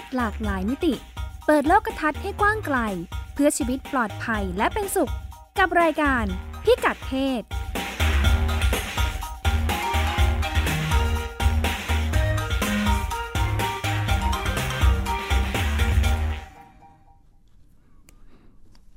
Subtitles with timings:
[0.00, 0.94] ศหลากหลายมิติ
[1.46, 2.78] เปิดโลกทัศน์ให้กว้างไกล
[3.34, 5.12] เพื่อชีวิตปลอดภัยและเป็นสุข
[5.58, 6.24] กับรายการ
[6.64, 7.42] พิกัดเพศ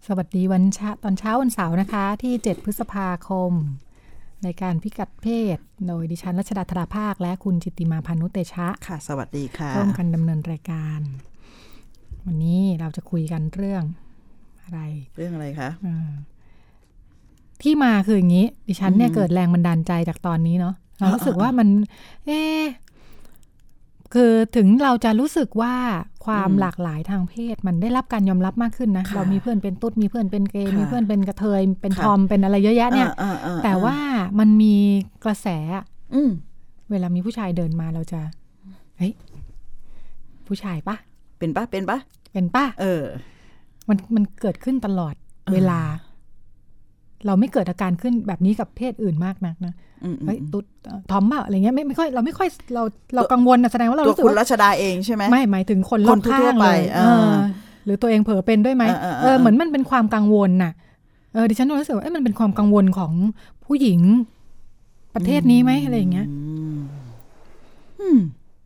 [0.07, 3.54] สวัสดีวันเช้าตอนเช้าวันเสาร์นะคะ ที่ 7 พฤษภาคม
[4.44, 11.02] ในการพิกัดเพศ โดยดิฉันรัชดาธราภาค และคุณจิตติมาพานุเตชะ ค่ะ สวัสดีค่ะร่วมกันดำเนินรายการ
[12.26, 13.84] วันนี้เราจะคุยกันเรื่อง
[14.63, 14.80] อะไร
[15.18, 16.12] เรื่องอะไรคะอ่า
[17.62, 21.68] ที่มาคืออย่างนี้ ดิฉันเนี่ยอืมเกิดแรงบันดาลใจจากตอนนี้เนาะเรารู้สึกว่ามัน
[22.26, 22.63] เอ๊ะ
[24.13, 25.75] คือถึงเราจะรู้สึกว่า
[26.25, 33.97] ความหลากหลายทางเพศ มันได้รับการยอมรับมากขึ้นนะค่ะเรามีเพื่อนเป็นตุ๊ดมีเพื่อนเป็นเกย์ค่ะมีเพื่อนเป็นกระเทยเป็นค่ะทอมเป็นอะไรเยอะแยะเนี่ยอ่าอ่อ่แต่ว่า
[34.39, 34.75] มันมี
[35.23, 36.29] กระแสอะอืม
[36.91, 38.21] เวลามีผู้ชายเดินมาเราจะ
[38.98, 39.13] เฮ้ย
[40.48, 40.96] ผู้ชายปะ
[41.40, 41.98] เป็นปะเป็นปะ
[42.34, 43.03] เป็นปะเออ
[43.90, 45.15] มันมันเกิดขึ้นตลอด
[45.53, 45.79] เวลา
[47.26, 52.84] เราไม่เกิดอาการขึ้นแบบนี้กับเพศอื่นมากนักนะอืมเฮ้ยตุ๊ดเอ่อทอมเปล่าอะไรเงี้ยไม่ไม่ค่อยเราไม่ค่อยเรา
[53.16, 57.38] เรากังวลนะแสดงว่าเราตัวรู้สึกคุณว่ารัชดาเองใช่ไหมไม่หมายถึงคนรคอนบข้าทั่วงๆไปเลยเออเออ
[57.86, 60.72] หรือตัวเองเผลอเป็นด้วยไหมเออเออเออเออเหมือนมันเป็นความกังวลน่ะ
[61.34, 63.12] เออดิฉันรู้สึกว่าเอ้ยมันเป็นความกังวลของ
[63.66, 63.99] ผู้หญิง
[65.16, 66.28] ประเทศนี้ไหมอะไรอย่างเงี้ย
[68.02, 68.09] อื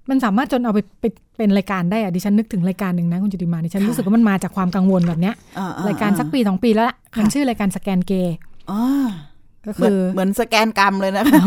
[0.08, 1.06] มอืมมันสามารถจนเอาไปไป
[1.38, 8.36] เป็นรายการได้อะดิฉันนึกถึงรายการหนึ่งนะคุณจุติมาดิฉันค่ะรู้สึกว่ามันมาจากความกังวลแบบเนี้ยอ่อ่รายการสักปีสองปีแล้วล่ะค่ะมันชื่อรายการสแกนเกย์
[8.72, 8.82] อ๋อ
[9.66, 11.42] ก็เหมือนคือเหมือนสแกนกรรมเลยนะคะ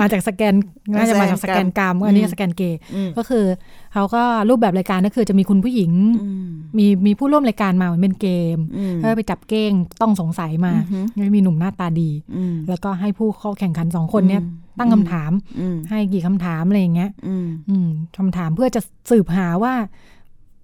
[0.00, 0.54] มาจากสแกน
[0.96, 3.44] น่าจะมาจากสแกนกรรมอืมอันนี้สแกนเกย์อืมก็คือ
[3.92, 19.74] เขาก็รูปแบบรายการก็คือจะมีคุณผู้หญิงอืมมีมีผู้ร่วมรายการมาเหมือนเป็นเกมอืมก็ไปจับเก้งต้องสงสัยมาอือฮึก็มีหนุ่มหน้าตาดีอืมแล้วก็ให้ผู้เข้าแข่งขันสองคนเนี้ยอืม ตั้งคำถามอืมให้กี่คำถามอะไรอย่างเงี้ยอืมอืมคำถามเพื่อจะสืบหาว่า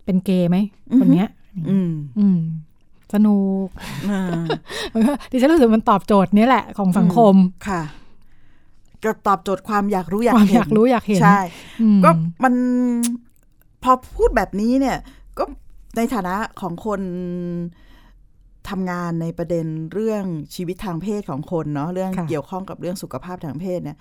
[0.05, 0.57] เป็นเกย์ไหม
[0.93, 1.29] อือฮึคนเนี้ย
[1.71, 2.39] อืมอืม
[3.15, 3.69] สนุก
[4.11, 4.43] อ่า
[5.31, 7.35] ดิฉันรู้สึกมันตอบโจทย์เนี้แหละของสังคม
[7.69, 7.83] ค่ะ
[9.05, 11.39] ก็ตอบโจทย์ความอยากรู้อยากความเห็นอยากรู้อยากเห็นใช่
[11.83, 12.11] อืมก็
[12.45, 12.55] มัน
[13.83, 14.97] พอพูดแบบนี้เนี่ย
[15.39, 15.45] ก็
[15.97, 17.01] ในฐานะของคน
[18.71, 23.99] ทำงานในประเด็นเรื่องชีวิตทางเพศของคนเนาะเรื่องค่ะเกี่ยวข้องกับเรื่องสุขภาพทางเพศเนี่ย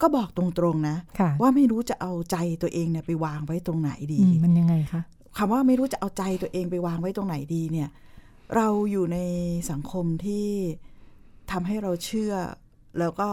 [0.00, 5.02] ก็บอกตรงๆนะค่ะว่าไม่รู้จะเอาใจตัวเองเนี่ยไปวางไว้ตรงไหนดีอืมมันยังไงคะ
[5.38, 7.88] คำว่าไม่รู้จะเอาใจตัวเองไปวางไว้ตรงไหนดีเนี่ย
[8.56, 9.18] เราอยู่ใน
[9.70, 10.48] สังคมที่
[11.50, 12.32] ทำให้เราเชื่อ
[12.98, 13.28] แล้วก็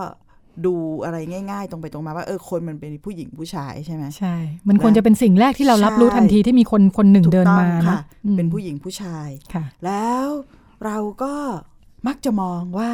[0.66, 4.36] ดูอะไรง่าย ๆ ตรงไปตรงมาว่าเออคนมันเป็นผู้หญิงผู้ชายใช่ไหมใช่
[4.70, 10.26] มันควรจะเป็นสิ่งแรกที่เรารับรู้ใช่ทันทีที่มีคนคนหนึ่งถูกเดินต้องมาค่ะนะอืมเป็นผู้หญิงผู้ชายค่ะ แล้ว
[10.86, 11.34] เราก็
[12.08, 12.92] มักจะมองว่า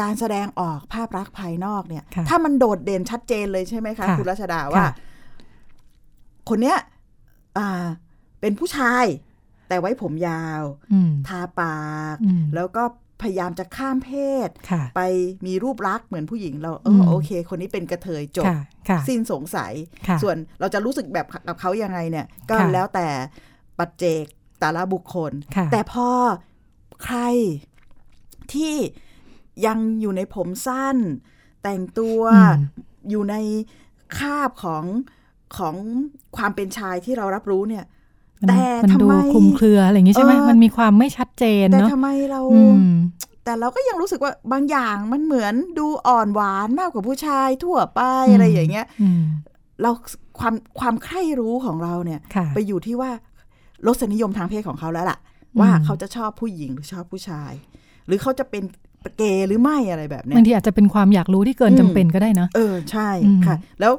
[0.00, 4.92] การแสดงออกภาพลักษณ์ภายนอกเนี่ยค่ะถ้ามันโดดเด่นชัดเจนเลยใช่ไหมคะค่ะคุณรัชดาว่าค่ะ
[6.48, 6.78] คนเนี้ย
[7.58, 7.84] อ่า
[8.40, 9.04] เป็นผู้ชาย
[9.68, 10.62] แต่ไว้ผมยาว
[10.92, 11.78] อืมทาปา
[12.14, 12.84] กอืมแล้วก็
[13.22, 14.10] พยายามจะข้ามเพ
[14.46, 15.00] ศค่ะไป
[15.46, 19.72] มีรูปลักษณ์เหมือนผู้หญิงเราเออือมโอเค คนนี้เป็นกระเทยจบค่ะค่ะสิ้นสงสัย
[20.08, 23.08] ค่ะส่วนเราจะรู้สึกแบบกับเขายังไงเนี่ย ก็ค่ะแล้วแต่
[23.78, 24.24] ปัจเจก
[24.60, 26.08] แต่ละบุคคลค่ะแต่พอ
[27.04, 27.18] ใคร
[28.52, 28.74] ที่
[29.66, 30.96] ยังอยู่ในผมสั้น
[31.62, 32.60] แต่งตัวอืม
[33.10, 33.36] อยู่ใน
[34.18, 34.84] คาบของ
[35.56, 35.74] ของ
[36.36, 37.95] ความเป็นชายที่เรารับรู้เนี่ยมัน
[38.48, 42.80] แต่มันทำดูไมคลุมเครืออะไรอย่างงี้ใช่ไหมเออมันมีความไม่ชัดเจนแต่เนาะทำไมเราอืม
[43.44, 49.22] แต่เราก็ยังรู้สึกว่าบางอย่างมันเหมือนดูอ่อนหวานมากกว่าผู้ชายทั่วไปอืมอะไรอย่างเงี้ยอืม
[49.82, 49.90] เรา
[50.38, 53.10] ความความใคร่รู้ของเราเนี่ยค่ะไปอยู่ที่ว่า
[53.86, 55.18] รสนิยมทางเพศของเขาแล้วล่ะ
[55.60, 57.52] ว่าเขาจะชอบผู้หญิงหรือชอบผู้ชาย
[58.06, 58.62] หรือเขาจะเป็น
[59.16, 63.92] เกย์หรือไม่อะไรแบบเนี้ยบางทีอาจจะเป็นความอยากรู้ที่เกินอืมจำเป็นก็ได้นะเออใช่อืมค่ะ แล้ว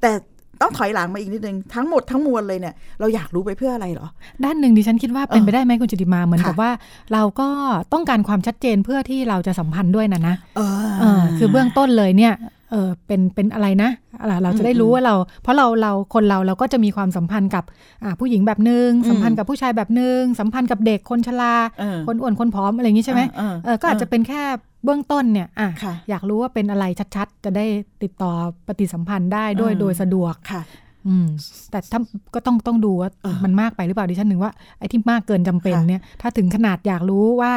[0.00, 0.10] แต่
[0.60, 4.06] ต้องถอยหลังมาอีกนิดนึงทั้งหมดทั้งมวลเลยเนี่ยเราอยากรู้ไปเพื่ออะไรเหรอ
[4.44, 6.70] ด้านหนึ่งดิฉันคิดว่าเป็นเออไปได้ไหมคุณจิติมาเหมือนค่ะกับว่า
[7.12, 7.48] เราก็
[7.92, 12.34] ต้องการความชัดเจนเพื่อที่เราจะสัมพันธ์ด้วยนะนะเออเออคือเบื้องต้นเลยเนี่ย
[12.70, 13.90] เออเป็นเป็นอะไรนะ
[14.20, 17.64] อะไรเราจะได้รู้ว่าเรา เพราะเราเราคนเราเราก็จะมีความสัมพันธ์กับ
[18.02, 24.42] อ่าผู้หญิงแบบหนึ่งอืมสัมพันธ์กับผู้ชายแบบหนึ่งสัมพันธ์กับเด็กคนชราเออคนอ้วนคนผอมอะไรอย่างนี้ใช่ไหมเออเออก็อาจจะเป็นแค่
[24.84, 26.84] เบื้องต้นเนี่ยอะค่ะอยากรู้ว่าเป็นอะไร
[27.16, 27.66] ชัดๆ จะได้
[28.02, 28.32] ติดต่อ
[28.66, 30.62] ปฏิสัมพันธ์ได้ด้วยเออโดยสะดวกค่ะ
[31.08, 31.26] อืม
[31.70, 32.00] แต่ถ้า
[32.34, 37.52] ก็ต้องต้องดูว่าเออมันมากไปหรือเปล่าดิฉันหนึ่งว่าไอ้ที่มากเกินจำเป็นค่ะเนี่ย ถ้าถึงขนาดอยากรู้ว่า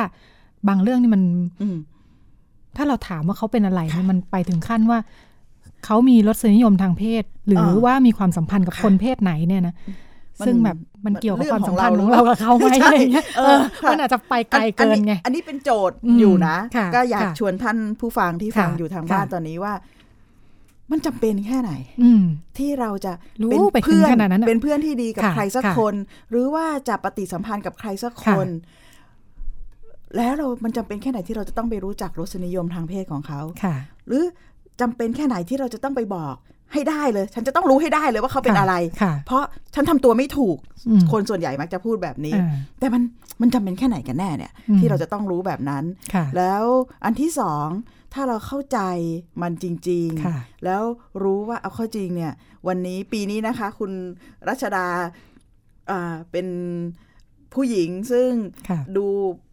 [0.68, 1.24] บางเรื่องนี่มัน
[1.62, 1.78] อืม
[2.78, 5.00] ถ้าเราถามว่าเขาเป็นอะไรเนี่ยมันไปถึงขั้นว่า
[5.86, 9.76] เขามีรสนิยมทางเพศ หรือเออว่ามีความสัมพันธ์กับค่ะคนเพศไหนเนี่ยนะ
[10.40, 19.74] มันซึ่งแบบมันเกี่ยวกับเรื่คองวามสัมพันธ์ขขอองงเราเรากับเขาไหมใช่อะไรอย่างเงี้ยเอเอออค่ะมันอาจจะไปไกลเกินไง อันนี้เป็นโจทย์อืมอยู่นะค่ะก็อยากค่ะชวนท่านผู้ฟังที่ฟังค่ะอยู่ทางบ้านค่ะตอนนี้ว่า
[20.92, 21.72] มันจำเป็นแค่ไหน
[22.04, 22.24] อืม
[22.58, 25.96] ที่เราจะรู้เป็นไปถึงเพื่อนขนาดนั้นอะเป็นเพื่อนที่ดีกับค่ะใครสักค่ะคน
[26.30, 28.48] หรือว่าจะปฏิสัมพันธ์กับใครสักคค่ะน
[30.16, 33.76] แล้วเรามันจำเป็นแค่ไหนที่เราจะต้องไปรู้จักรสนิยมทางเพศของเขาค่ะ
[34.08, 34.24] หรือ
[34.82, 36.36] จำเป็นแค่ไหนที่เราจะต้องไปบอก
[36.74, 39.44] ให้ได้เลย ฉันจะต้องรู้ให้ได้เลยว่าเขาเป็นค่ะอะไรค่ะเพราะ
[39.76, 40.58] ฉันทำตัวไม่ถูก
[40.88, 42.50] อืมคนส่วนใหญ่มักจะพูดแบบนี้อ่า
[42.80, 43.02] แต่มัน
[43.42, 45.84] มันจำเป็นแค่ไหนกันแน่เนี่ยอืมที่เราจะต้องรู้แบบนั้น
[46.14, 46.64] ค่ะแล้ว
[47.06, 47.68] อันที่สอง
[48.14, 48.80] ถ้าเราเข้าใจ
[49.42, 50.84] มันจริงค่ะๆแล้ว
[51.24, 52.34] รู้ว่าเอาเข้าจริงเนี่ย
[52.68, 53.92] วันนี้ปีนี้นะคะ คุณ
[54.48, 54.88] รัชดา
[55.92, 56.48] อ่าเป็น
[57.54, 58.30] ผู้หญิงซึ่ง
[58.70, 59.47] ค่ะดูอ่า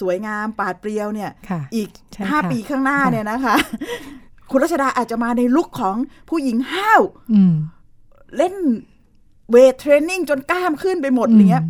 [0.00, 3.56] สวยงามปาดเปรียวเนี่ยค่ะอีกใช่ห้าค่ะปีข้างหน้าค่ะเนี่ยนะคะ
[4.50, 5.96] คุณรัชดาอาจจะมาในลุคของ
[6.28, 7.00] ผู้หญิงห้าว
[7.32, 7.54] อืม
[8.36, 8.54] เล่น
[9.50, 11.64] เวทเทรนนิ่งจนกล้ามขึ้นไปหมดอะไรเงี้ย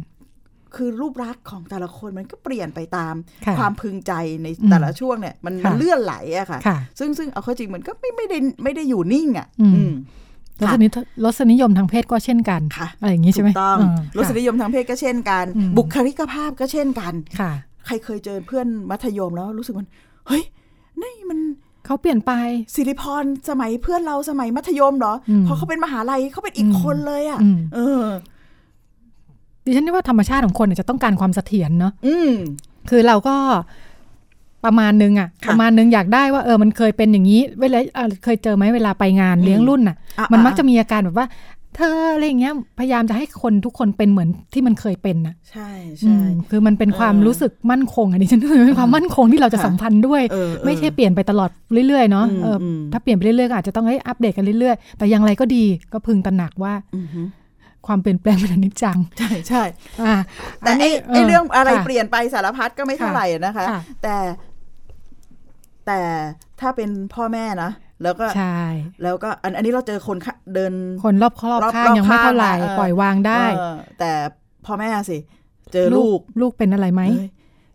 [0.76, 3.14] คือรูปลักษณ์ของแต่ละคนมันก็เปลี่ยนไปตาม
[3.46, 9.92] ค่ะความพึงใจในอืมแต่ละช่วงเนี่ย มันค่ะมันเลื่อนไหลอะค่ะค่ะ ซึ่งซึ่งเอาเข้าจริงมันก็ไม่ไม่ได้ไม่ได้อยู่นิ่งอะอืมอืม
[10.62, 10.90] รสนิย
[11.24, 17.52] รสนิยมทางเพศก็เช่นกันค่ะอะไรอย่างนี้ใช่ไหมถูกต้องอืมรสนิยมทางเพศก็เช่นกันอืมบุคลิกภาพก็เช่นกันค่ะ
[17.86, 19.88] ใครเคยเจอเพื่อนมัธยมแล้วรู้สึกมัน
[20.28, 20.42] เฮ้ย
[21.02, 21.38] นี่มัน
[21.86, 22.32] เขาเปลี่ยนไป
[22.74, 28.04] สิริพรสมัยเพื่อนเราสมัยมัธยมเหรออืมพอเขาเป็นมหาลัยเขาเป็นอีกอืมคนเลยอะอืมเออ
[29.64, 32.32] ดิฉันว่าธรรมชาติของคนเนี่ยจะต้องการความเสถียรเนาะอืม
[32.90, 33.36] คือเราก็
[34.64, 41.28] ประมาณนึงอะค่ะประมาณนึงอยากได้ว่าเออมันเคยเป็นอย่างนี้เวลาอะเคยเจอไหมเวลาไปงานอืมเลี้ยงรุ่นน่ะอะมันอะมักจะมีอาการแบบว่า
[41.76, 45.70] เธออะไรอย่างเงี้ยพยายามจะให้คนทุกคนเป็นเหมือนที่มันเคยเป็นน่ะใช่
[46.04, 51.50] อืใช่มคือมันเป็นความเออรู้สึกมั่นคงอันนี้ฉันคือเป็นความมั่นคงที่เราจะค่ะสัมพันธ์ด้วยเออเออไม่ใช่เปลี่ยนไปตลอด
[51.88, 57.22] เรื่อยๆเนาะอืมเอออมถ้าเปลี่ยนไปเรื่อยๆก็อาจจะต้องให้อัปเดตกันเรื่อยๆ แต่อย่างไรก็ดีก็พึงตระหนักว่าอือฮึ
[57.86, 59.62] ความเปลี่ยนแปลงเป็นอนิจจัง ใช่ใช่
[60.06, 60.14] อ่า
[60.60, 64.16] แต่ไอ้นนี้ไอ้เรื่องอะไรค่ะเปลี่ยนไปสารพัดก็ไม่เท่าค่ะไหร่นะคะค่ะแต่
[65.90, 66.02] แต่
[66.60, 67.70] ถ้าเป็นพ่อแม่นะ
[68.02, 68.60] แล้วก็ใช่
[69.02, 70.72] แล้วก็อันอันนี้เราเจอคนข้าเดิน
[71.04, 74.10] คนรอบครอบรอบข้างรอบยังไม่เท่าไหร่ข้างอะเออปล่อยวางได้เออแต่
[74.66, 75.18] พ่อแม่สิ
[75.72, 77.30] เจอลูกลูกเป็นอะไรไหมเอ้ย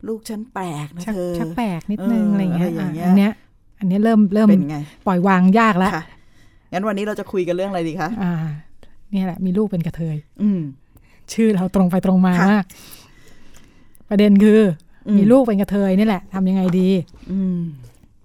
[0.08, 3.32] ลูกฉันแปลกนะชักเธอชักแปลกนิดนึงเออออะไรอย่างเงี้ยอะไรอย่างเงี้ยอะอันเนี้ย
[3.80, 4.78] อันเนี้ยเริ่มเริ่มเป็นไง
[5.08, 6.04] ปล่อยวางยากแล้วค่ะ
[6.74, 8.34] งั้นวันนี้เราจะคุยกันเรื่องอะไรดีคะอ่า
[9.12, 10.62] เนี่ยแหละมีลูกเป็นกระเทย อืม
[11.34, 12.66] ชื่อเราตรงไปตรงมาค่ะมาก
[14.10, 14.60] ประเด็นคือ
[15.08, 16.90] อมมีลูกเป็นกระเทยนี่แหละทำยังไงดี
[17.32, 17.60] อืม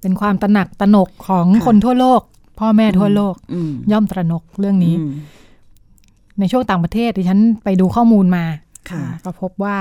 [0.01, 2.21] เป็นความตระหนักตระหนกของค่ะคนทั่วโลก
[2.61, 5.13] พ่อแม่ทั่วโลกอืมย่อมตระหนกเรื่องนี้อืม
[6.39, 8.45] ในช่วงต่างประเทศดิฉันไปดูข้อมูลมา
[8.91, 9.77] ค่ะก็พบว่า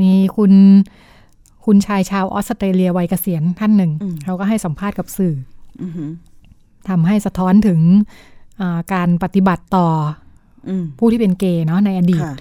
[0.00, 0.52] มีคุณ
[1.64, 5.34] คุณชายชาวออสเตรเลียวัยเกษียณท่านหนึ่งอืมเขาก็ให้สัมภาษณ์กับสื่อ
[5.82, 6.10] อือหือ
[6.88, 7.80] ทำให้สะท้อนถึง
[8.60, 9.88] อ่าการปฏิบัติต่อ
[10.68, 12.34] อืมผู้ที่เป็นเกย์เนาะในอดีตค่ะ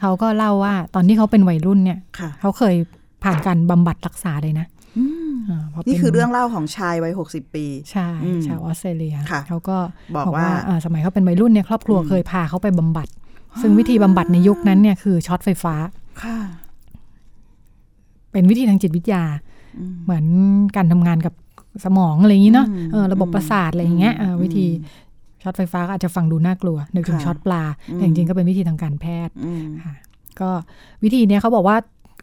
[0.00, 2.74] เขาก็เล่าว่าตอนที่เขาเป็นวัยรุ่นเนี่ยค่ะเขาเคย
[3.22, 4.66] ผ่านการบำบัดรักษาเลยนะ
[5.86, 9.76] นี่ป็คือเรื่องเล่าของชายวัยหกสิบปี ใช่อืมชาวออสเตรเลียค่ะเขาก็
[10.16, 13.08] บอกว่าอ่าสมัยเขาเป็นวัยรุ่นเนี่ยครอบครัวอืมเคยพาเขาไปบำบัด
[13.60, 15.74] ซึ่งวิธีบำบัดในยุคนั้นเนี่ยคือช็อตไฟฟ้า
[16.22, 16.38] ค่ะ
[18.32, 19.24] เป็นวิธีทางจิตวิทยา
[19.78, 20.24] อืมเหมือน
[20.76, 21.34] การทำงานกับ
[21.84, 24.66] สมองอะไรอย่างนี้เนาะอืมเออระบบประสาทอะไรอย่างเงี้ยเอออืมวิธี
[25.42, 29.94] ช็อตไฟฟ้าก็อาจจะฟังดูน่ากลัวนึกถึงค่ะช็อตปลาอืมแต่จริงๆก็เป็นวิธีทางการแพทย์อืมค่ะ
[30.40, 30.50] ก็
[31.02, 31.76] วิธีเนี้ยเขาบอกว่า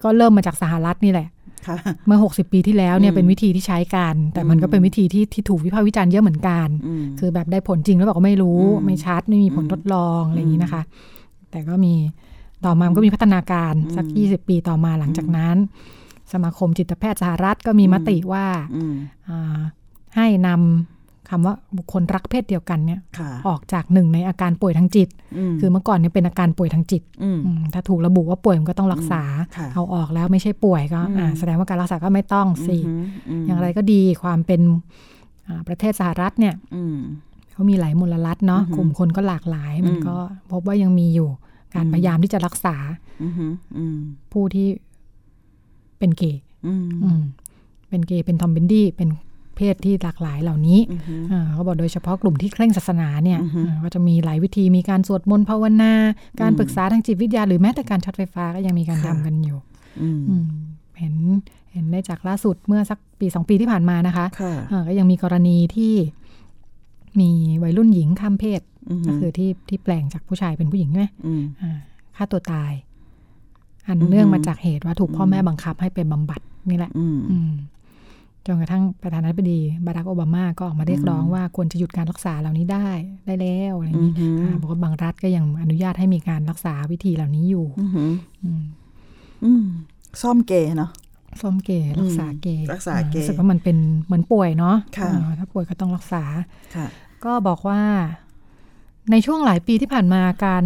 [0.04, 1.35] ก็เริ่มมาจากสหรัฐนี่แหละค่ะ
[2.08, 10.82] เมื่อ 60 ปีที่แล้วเนี่ยอืมเป็นวิธีที่ใช้กัน แต่มันก็อืมเป็นวิธีที่ที่ถูกวิพากษ์วิจารณ์เยอะเหมือนกันอืมคือแบบได้ผลจริงแล้วบอกว่าไม่รู้อืมไม่ชัดไม่มีผลอืมทดลองอะไรอย่างนี้นะคะ
[11.52, 11.94] แต่ก็มี
[12.66, 15.56] ต่อมามันก็มีพัฒนาการสักอืม20 ปีต่อมาหลังจากนั้น
[16.34, 18.94] สมาคมจิตแพทย์สหรัฐก็มีอืมมติว่าอืม
[19.30, 19.60] อ่า
[20.16, 20.95] ให้นำ
[21.30, 25.10] คำว่าบุคคลรักเพศเดียวกันเนี่ยค่ะออกจากหนึ่งในอาการป่วยทางจิต
[25.52, 27.04] มคือเมื่อก่อนเนี่ยเป็นอาการป่วยทางจิต
[27.36, 29.24] มอืมถ้าถูกระบุว่าป่วยมันก็ต้องรักษา
[29.58, 32.78] ค่ะเอาออกแล้วไม่ใช่ป่วยก็อืมอ่าแสดงว่าการรักษาก็ไม่ต้องสิ
[33.30, 34.62] อืมมอย่างไรก็ดีความเป็น
[35.48, 36.98] อ่าประเทศสหรัฐเนี่ยอืม
[37.52, 40.16] เขามีหลายมลรัฐเนาะอือหือกลุ่มคนก็หลากหลาย มันอืมก็
[40.52, 41.30] พบว่ายังมีอยู่
[41.76, 42.76] การอืมพยายามที่จะรักษา
[43.24, 43.34] อืม
[43.78, 43.98] อืม
[44.32, 44.68] ผู้ที่
[46.00, 47.22] เป็นเกย์อืมอืม
[47.90, 49.10] เป็นเกย์เป็นทอมเป็นดี้เป็น
[49.58, 55.94] เพศที่หลากหลายเหล่านี้อืมอ่าเขาบอกโดยเฉพาะกลุ่มที่เคร่งศาสนาเนี่ยอือฮึอ่าก็จะมีหลายวิธีมีการสวดมนต์ภาวนา
[56.42, 59.60] การอืมปรึกษาทางจิตวิทยา หรือแม้แต่การช็อตไฟฟ้าก็ยังมีการค่ะทำกันอยู่
[60.02, 60.46] อืมอืม
[61.00, 61.16] เห็น
[61.74, 65.94] เห็นได้จากล่าสุดเมื่อสักปีสองปีที่ผ่านมานะคะค่ะอ่าก็ยังมีกรณีที่
[67.20, 67.30] มี
[67.64, 68.62] วัยรุ่นหญิงข้ามเพศ
[69.02, 71.78] มก็คือที่ที่แปลงจากผู้ชายเป็นผู้หญิงใช่ไหมอืมอ่า
[72.16, 72.74] ฆ่าตัวตาย
[73.88, 77.52] อันอือฮึเนื่องมาจากเหตุว่าถูกพ่ออืมแม่บังคับให้ไปบำบัดนี่แหละอืมอืม
[78.46, 82.88] จนกระทั่งประธานาธิบดีบารักโอบามาก็ออกมาเรียกร้องอืมว่าควรจะหยุดการรักษาเหล่านี้ได้
[83.26, 87.90] ได้แล้วอะไรอย่างอืนี้มอ่าบอกว่าบางรัฐก็ยังอนุญาตให้มีการรักษาวิธีเหล่านี้อยู่อืม
[88.44, 88.64] อืม
[89.44, 89.64] อืม
[90.22, 90.92] ซ่อมเกย์เนาะ
[91.42, 96.24] ส้มเกย์รักษาเกย์รักษาเกย์รู้สึกว่ามันเป็นเหมือนป่วยเนาะค่ะอ่าถ้าป่วยก็ต้องรักษา
[96.76, 96.88] ค่ะ
[97.26, 97.82] ก็บอกว่า
[99.12, 100.66] ในช่วงหลายปีที่ผ่านมาการ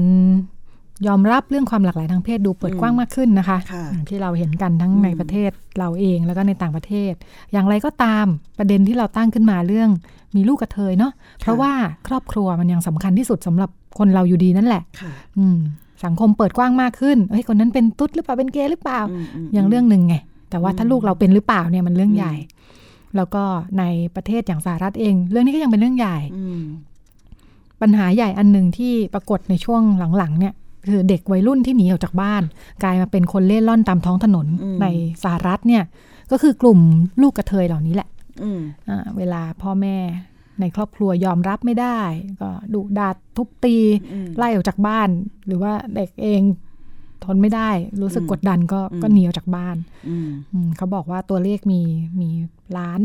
[1.07, 7.13] ยอมรับเรื่องความหลากหลายทางเพศดูเปิดอืมกว้างมากขึ้นนะคะค่ะอย่างที่เราเห็นกันทั้งอืมในประเทศเราเองแล้วก็ในต่างประเทศ
[7.51, 8.25] อย่างไรก็ตาม
[8.57, 9.89] ประเด็นที่เราตั้งขึ้นมาเรื่อง
[10.35, 11.71] มีลูกกระเทยเนาะเพราะว่า
[12.07, 15.57] ครอบครัวมันยังสำคัญที่สุดสำหรับคนเราอยู่ดีนั่นแหละค่ะอืม
[16.05, 20.15] สังคมเปิดกว้างมากขึ้นเฮ้ยคนนั้นเป็นตุ๊ดหรือเปล่าเป็นเกย์หรือเปล่าอืมมอย่างเรื่องหนึ่งไง
[20.49, 22.33] แต่ว่าถ้าอืมลูกเราเป็นหรือเปล่าเนี่ยมันเรื่องอืมใหญ่
[23.15, 23.43] แล้วก็
[23.79, 23.83] ใน
[24.15, 26.61] ประเทศอย่างสหรัฐเอง เรื่องนี้ก็ยังเป็นเรื่องใหญ่อืม
[27.81, 29.81] ปัญหาใหญ่อันหนึ่งที่ปรากฏในช่วง
[30.17, 30.53] หลังๆเนี่ย
[30.89, 32.43] คือเด็กวัยรุ่นที่หนีออกจากบ้าน
[32.83, 34.85] กลายมาเป็นคนเล่ร่อนตามท้องถนนอืมใน
[35.23, 35.83] สหรัฐเนี่ย
[36.31, 36.79] ก็คือกลุ่ม
[37.21, 38.09] ลูกกระเทยเหล่านี้แหละ
[38.43, 39.97] อืมอ่าเวลาพ่อแม่
[40.59, 41.99] ในครอบครัวยอมรับไม่ได้
[42.41, 43.75] ก็ดุดาทุบตี
[44.13, 45.09] อืมไล่ออกจากบ้าน
[45.45, 46.41] หรือว่าเด็กเอง
[47.25, 47.69] ทนไม่ได้
[48.01, 49.75] รู้สึกอืมกดดันก็อืมก็หนีออกจากบ้าน
[50.09, 51.81] อืมอืมเขาบอกว่าตัวเลขมี
[52.21, 52.29] มี
[52.77, 53.01] ล้าน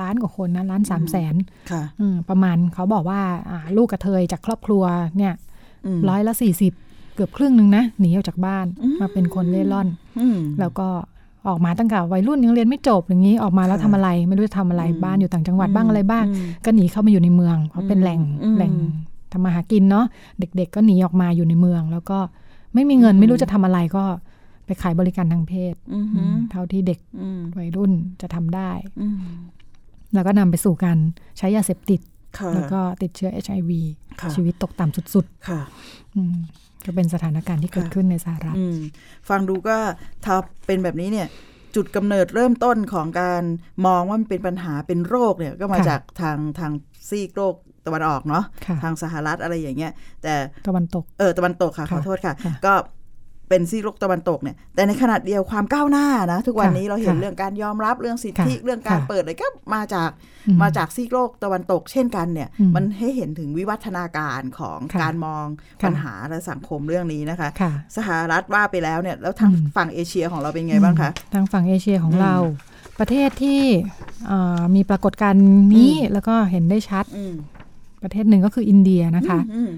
[0.00, 1.34] ล้านกว่าคนนะล้านสามแสน
[1.70, 4.82] ค่ะอืมประมาณเขาบอกว่าอ่าลูกกระเทยจากครอบครัว
[5.16, 5.32] เนี่ย
[5.96, 6.72] มร้อยละสี่สิบ
[7.14, 9.88] เกือบครึ่งหนึ่งนะหนีออกจากบ้านอืมมาเป็นคนเล่ร่อน
[10.18, 10.88] อืมแล้วก็
[11.48, 18.72] ออกมาตั้งแต่วัยรุ่นยังเรียนไม่จบอย่างนี้ออกมาแล้วค่ะทำอะไร ไม่รู้จะทำอะไรอืมบ้านอยู่ต่างจังหวัดบ้างอืมอะไรบ้างอืมก็หนีเข้ามาอยู่ในเมือง เพราะเป็นอืมแหล่งอืมแหล่ง
[19.32, 20.06] ทำมาหากินเนาะ
[20.38, 22.18] เด็ก ๆ ก็หนีออกมาอยู่ในเมือง แล้วก็
[22.74, 24.04] ไม่มีเงินอืมไม่รู้จะทำอะไรก็
[24.66, 29.16] ไปขายบริการทางเพศอืมอืมเท่าที่เด็กอืมวัยรุ่นจะทำได้อืม
[30.14, 30.98] แล้วก็นำไปสู่การ
[31.38, 32.00] ใช้ยาเสพติด
[32.38, 33.70] ค่ะแล้วก็ติดเชื้อ HIV
[34.20, 36.36] ค่ะชีวิตตกต่ำสุดค่ะๆอืม
[36.86, 38.78] ก็เป็นสถานการณ์ที่เกิดค่ะขึ้นในสหรัฐอืม
[39.28, 39.76] ฟังดูก็
[40.24, 40.36] ถ้า
[40.66, 41.28] เป็นแบบนี้เนี่ย
[41.76, 43.42] จุดกำเนิดเริ่มต้นของการ
[43.86, 46.72] มองว่ามันเป็นปัญหาเป็นโรคเนี่ยก็มาค่ะจากทางทาง
[47.08, 47.54] ซีกโลก
[47.86, 50.34] ตะวันออกเนาะค่ะทางสหรัฐอะไรอย่างเงี้ย แต่
[50.68, 52.74] ตะวันตกเออตะวันตกค่ะขอค่ะโทษค่ะค่ะก็
[53.52, 60.10] เป็นซีกโลกตะวันตกเนี่ยแต่ในขณะเดียวความก้าวหน้านะทุกวันค่ะนี้เราเห็นค่ะเรื่องการยอมรับเรื่องสิทธิค่ะเรื่องการค่ะเปิดอะไรก็มาจาก
[60.48, 65.46] อืมาจากซีกโลกตะวันตก เช่นกันเนี่ยอืมมันให้เห็นถึงวิวัฒนาการของค่ะการมอง
[65.80, 72.36] ค่ะปัญหาและสังคมเรื่องนี้นะคะค่ะสหรัฐว่าไปแล้วเนี่ยแล้วทางอืมฝั่งเอเชียของเราเป็นไงบ้างคะทางฝั่งเอเชียของอืมเรา
[73.00, 73.60] ประเทศที่
[74.26, 75.44] เอ่อมีปรากฏการณ์
[75.74, 77.34] นี้อืมแล้วก็เห็นได้ชัดอืม
[78.02, 79.70] ประเทศหนึ่งก็คืออินเดียนะคะอืม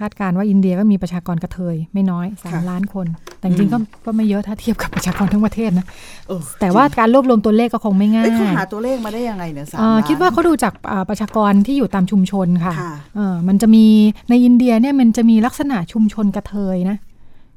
[0.00, 3.06] คาดการณ์ว่าอินเดียก็มีประชากรกระเทยไม่น้อยสามค่ะล้านคน
[3.38, 5.86] แต่จริงๆก็ก็ไม่เยอะถ้าเทียบกับประชากรทั้งประเทศนะ
[6.28, 13.84] เออแต่ว่าการรวบรวมตัวเลขก็คงไม่ง่าเอ้ยเขายหาตัวเลขมาได้ยังไงเนี่ยสามเอ่อล้นคิดว่าเขาดูจากอ่าประชากรที่อยู่ตามชุมชนค่ะค่ะเออมันจะมี
[14.30, 16.96] ในอินเดียเนี่ยมันจะมีลักษณะชุมชนกระเทยนะ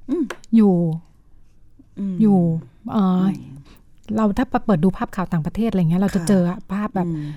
[0.10, 0.24] อืม
[0.55, 0.75] อยู่
[2.13, 2.39] มอยู่
[2.91, 3.25] เอ่ออ
[4.15, 6.43] เราถ้าเปิดดูภาพข่าวต่างประเทศอะไรเงี้ยเราจะค่ะเจอ
[6.74, 7.27] ภาพแบบอืม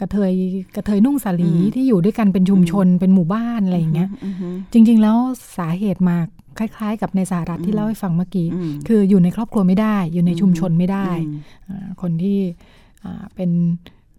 [0.00, 0.32] กระเทย
[0.76, 5.16] กระเทยนุ่งสาลีอืมที่อยู่ด้วยกันเป็นชุมชนเป็นหมู่บ้านอะไรอย่างเงี้ยอืมอืมจริง ๆ แล้ว
[5.58, 6.16] สาเหตุมา
[6.58, 12.38] คล้าย ๆ กับในสหรัฐที่เล่าให้ฟังเมื่อกี้อืมคืออยู่ในครอบครัวไม่ได้ อยู่ในชุมชนไม่ได้อืมอ่าคนที่
[13.04, 13.50] อ่าเป็น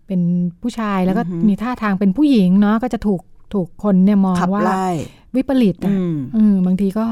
[0.08, 0.22] เป็น
[0.62, 3.22] ผู้ชายแล้วก็อือฮึมีท่าทางเป็นผู้หญิงเนาะก็จะถูก
[3.54, 4.90] ถูกคนเนี่ยมองขับว่าไล่
[5.36, 7.06] วิปริตอือะมอืมบางทีก็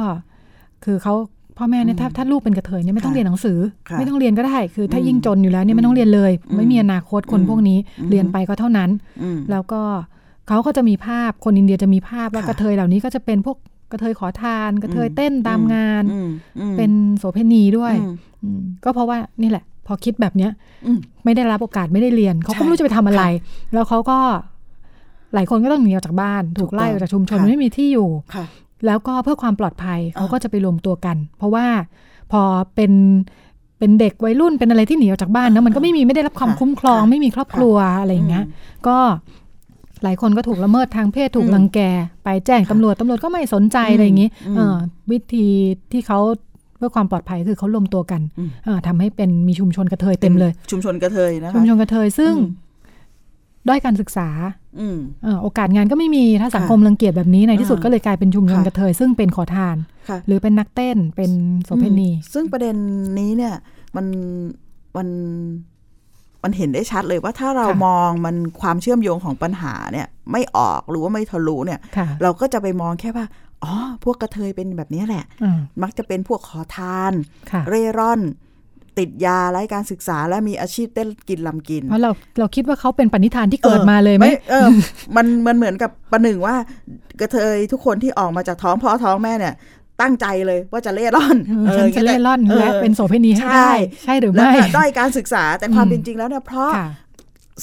[0.84, 1.14] คือเขา
[1.58, 8.90] พ่อแม่เนี่ยอืมถ้าถ้าลูกเป็นกระเทยเนี่ยไม่ต้องค่ะเรียนหนังสือค่ะไม่ต้องเรียนก็ได้คือถ้าอืมยิ่งจนอยู่แล้วเนี่ยไม่ต้องเรียนเลยอืมไม่มีอนาคตคนอืมพวกนี้อืมเรียนไปก็เท่านั้น
[9.22, 9.82] อืมแล้วก็
[10.48, 13.58] เขาก็จะมีภาพคนอินเดียจะมีภาพว่าค่ะกระเทยเหล่านี้ก็จะเป็นพวก
[13.92, 16.30] กระเทยขอทาน กระเทยเต้นตามงานอืม
[16.60, 20.52] อืมเป็นโสเภณีด้วยอืมอืมก็เพราะว่านี่แหละ พอคิดแบบเนี้ย
[20.88, 23.24] อืมไม่ได้รับโอกาสไม่ได้เรียนเขาก็ไม่รู้จะไปทำอะไร
[23.74, 24.20] แล้วเขาก็
[25.34, 28.46] หลายคนก็ต้องหนีออกจากบ้าน ถูกไล่ออกจากชุมชนค่ะไม่มีที่อยู่ค่ะ
[28.86, 31.66] แล้วก็เพื่อความปลอดภัยอ่าเขาก็จะไปรวมตัวกัน เพราะว่า
[32.32, 32.42] พอ
[32.76, 32.92] เป็น
[33.80, 38.46] เป็นเด็กวัยรุ่นเป็นอะไรที่หนีออกจากบ้านนะมันก็ไม่มีไม่ได้รับความค่ะคุ้มครองค่ะไม่มีครอบครัวอะไรอย่างเงี้ย
[38.88, 38.98] ก็
[40.04, 41.80] หลายคนก็ถูกละเมิดทางเพศถูกอืมรังแก
[42.24, 44.76] ไปแจ้งตำรวจตำรวจก็ไม่สนใจอะไรอย่างงี้อืมเออ
[45.12, 45.48] วิธี
[45.92, 46.20] ที่เขา
[46.78, 52.73] เพื่อความปลอดภัยคือเขารวมตัวกันอืมเออทำให้เป็นมีชุมชนกระเทยเต็มเลย ชุมชนกระเทยนะคะชุมชนกระเทยซึ่งอืม
[53.68, 54.30] ด้อยการศึกษา
[54.80, 59.76] อืมเอ่อโอกาสงานก็ไม่มีถ้าสังค่ะคมรังเกียจแบบนี้ในที่สุดอ่าก็เลยกลายเป็นชุมชนค่ะกระเทย ซึ่งเป็นขอทาน
[60.10, 61.32] ค่ะหรือเป็นนักเต้นเป็น
[61.66, 62.76] โสเภณีอืมซึ่งประเด็น
[63.20, 63.54] นี้เนี่ย
[63.96, 64.06] มัน
[64.98, 65.08] มัน
[66.44, 73.26] มันเห็นได้ชัดเลยว่าถ้าเราค่ะมองมันความเชื่อมโยงของปัญหาเนี่ย ไม่ออกหรือว่าไม่ทะลุเนี่ยค่ะเราก็จะไปมองแค่ว่า
[73.64, 77.14] อ๋อพวกกระเทยเป็นแบบนี้แหละอ่ามักจะเป็นพวกขอทาน
[77.52, 78.22] ค่ะเร่ร่อน
[79.00, 84.68] ติดยาไร้การศึกษาและมีอาชีพเต้นกินลำกิน เพราะเราเราคิดว่าเขาเป็นปณิธานที่เกิดมาเลยไหมเออ
[85.16, 86.56] มันมันเหมือนกับประหนึ่งว่า
[87.20, 89.54] กระเทยทุกคนที่ออกมาจากท้องพ่อท้องแม่เนี่ย
[90.02, 93.74] ตั้งใจเลยว่าจะเล่ร่อนเออฉันจะเล่ร่อนออและเป็นโสเภณีให้ได้
[94.04, 96.88] ใช่หรือแล้วไม่ก็ด้อยการศึกษาแต่ความอืมเป็นจริงแล้วเนี่ยเพราะค่ะ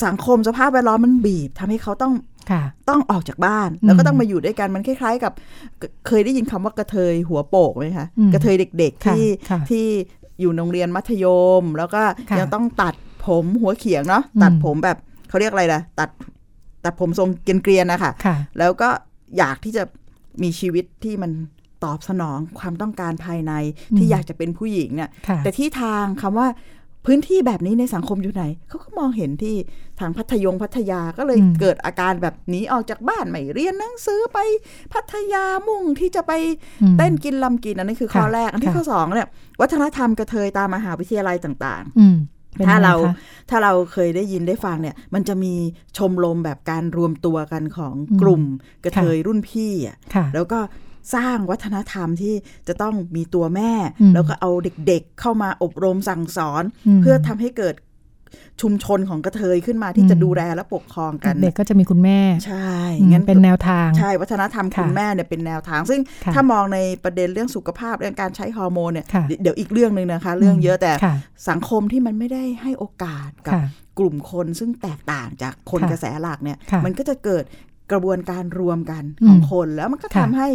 [0.04, 2.12] สังคมสภาพแวดล้อมมันบีบทำให้เขาต้อง
[2.50, 5.32] ค่ะต้องออกจากบ้าน แล้วก็อืมต้องมาอยู่ด้วยกันมันคล้าย ๆ กับ
[5.78, 9.86] เคเคยได้ยินคำว่ากระเทยหัวโปกไหมคะอืมกระเทยเด็กๆค่ะที่ค่ะที่
[10.40, 11.26] อยู่โรงเรียนมัธย
[11.60, 12.94] ม แล้วก็ค่ะยังต้องตัด
[13.26, 16.10] ผมหัวเขียงเนาะอืมตัดผมแบบเขาเรียกอะไรล่ะ ตัด
[16.84, 18.88] ตัดผมทรงเกรียนๆนะคะค่ะแล้วก็
[19.38, 19.82] อยากที่จะ
[20.42, 21.32] มีชีวิตที่มัน
[21.84, 23.52] ตอบสนองความต้องการภายใน
[23.92, 26.48] อืมที่อยากจะเป็นผู้หญิงเนี่ยค่ะแต่ที่ทางคำว่า
[27.06, 29.56] พื้นที่แบบนี้ในสังคมอยู่ไหน เขาก็มองเห็นที่
[30.00, 34.38] ทางพัทยงพัทยาก็เลยอืมเกิดอาการแบบหนีออกจากบ้านไม่เรียนหนังสือไป
[34.92, 36.32] พัทยามุ่งที่จะไป
[36.82, 39.28] อืมเต้นกินลำกินอันนี้คือข้อค่ะแรก อันที่ค่ะข้อสองเนี่ย
[39.60, 42.16] วัฒนธรรมกระเทยตามมหาวิทยาลัยต่างอืม
[42.58, 43.14] ป็นๆถ้ายังไงเราคะ
[43.50, 45.54] ถ้าเราเคยได้ยินได้ฟังเนี่ย มันจะมี
[45.98, 48.42] ชมรมแบบการรวมตัวกันของอืมกลุ่ม
[48.84, 50.58] กระเทยรุ่นพี่อะค่ะแล้วก็
[51.14, 52.34] สร้างวัฒนธรรมที่
[52.68, 54.50] จะต้องมีตัวแม่อืมแล้วก็เอา
[54.86, 57.76] เด็กๆเข้ามาอบรมสั่งสอนอืมเพื่อทำให้เกิด
[58.60, 71.14] ชุมชนของกระเทยขึ้นมาที่อืมจะดูแลและปกครองกัน เด็กๆก็จะมีคุณแม่ ใช่อืมงั้นเป็นแนวทาง ใช่วัฒนธรรมค่ะคุณแม่เนี่ยเป็นแนวทาง ซึ่งค่ะถ้ามองในประเด็นเรื่องสุขภาพเรื่องการใช้ฮอร์โมนเนี่ยค่ะเดี๋ยวอีกเรื่องหนึ่งนะคะ เรื่องเยอะแต่ค่ะ
[71.48, 73.64] สังคมที่มันไม่ได้ให้โอกาสกับค่ะ
[73.98, 77.44] กลุ่มคนซึ่งแตกต่างจากคนค่ะกระแสหลักเนี่ยค่ะมันก็จะเกิด
[77.92, 80.48] กระบวนการรวมกันอืมของคนแล้วมันก็ค่ะทำให้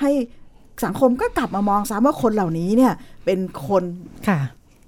[0.00, 0.10] ให้
[0.84, 2.92] สังคมก็กลับมามองซ้ำว่าคนเหล่านี้เนี่ย
[3.24, 3.84] เป็นคน
[4.28, 4.38] ค่ะ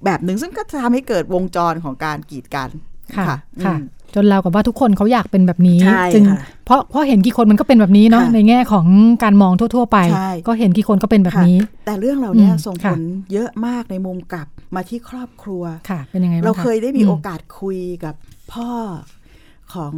[0.04, 2.68] แบบหนึ่งซึ่งก็ทำให้เกิดวงจรของการกีดกัน
[3.16, 8.86] ค่ะค่ะค่ะอืมจนเรากับว่าทุกคนเขาอยากเป็นแบบนี้ใช่จึงค่ะเพราะเพราะเห็นกี่คนมันก็เป็นแบบนี้เนาะค่ะในแง่ของ
[9.22, 11.56] การมองทั่ว ๆ ไปใช่ก็เห็นกี่คนก็เป็นแบบนี้
[11.86, 18.14] แต่เรื่องเหล่านี้อืมส่งค่ะผลเยอะมากในมุมกลับมาที่ครอบครัวค่ะ เป็นยังไงบ้างเราคะเคยได้มีมโอกาสคุยกับ
[18.52, 18.70] พ่อ
[19.74, 19.94] ของ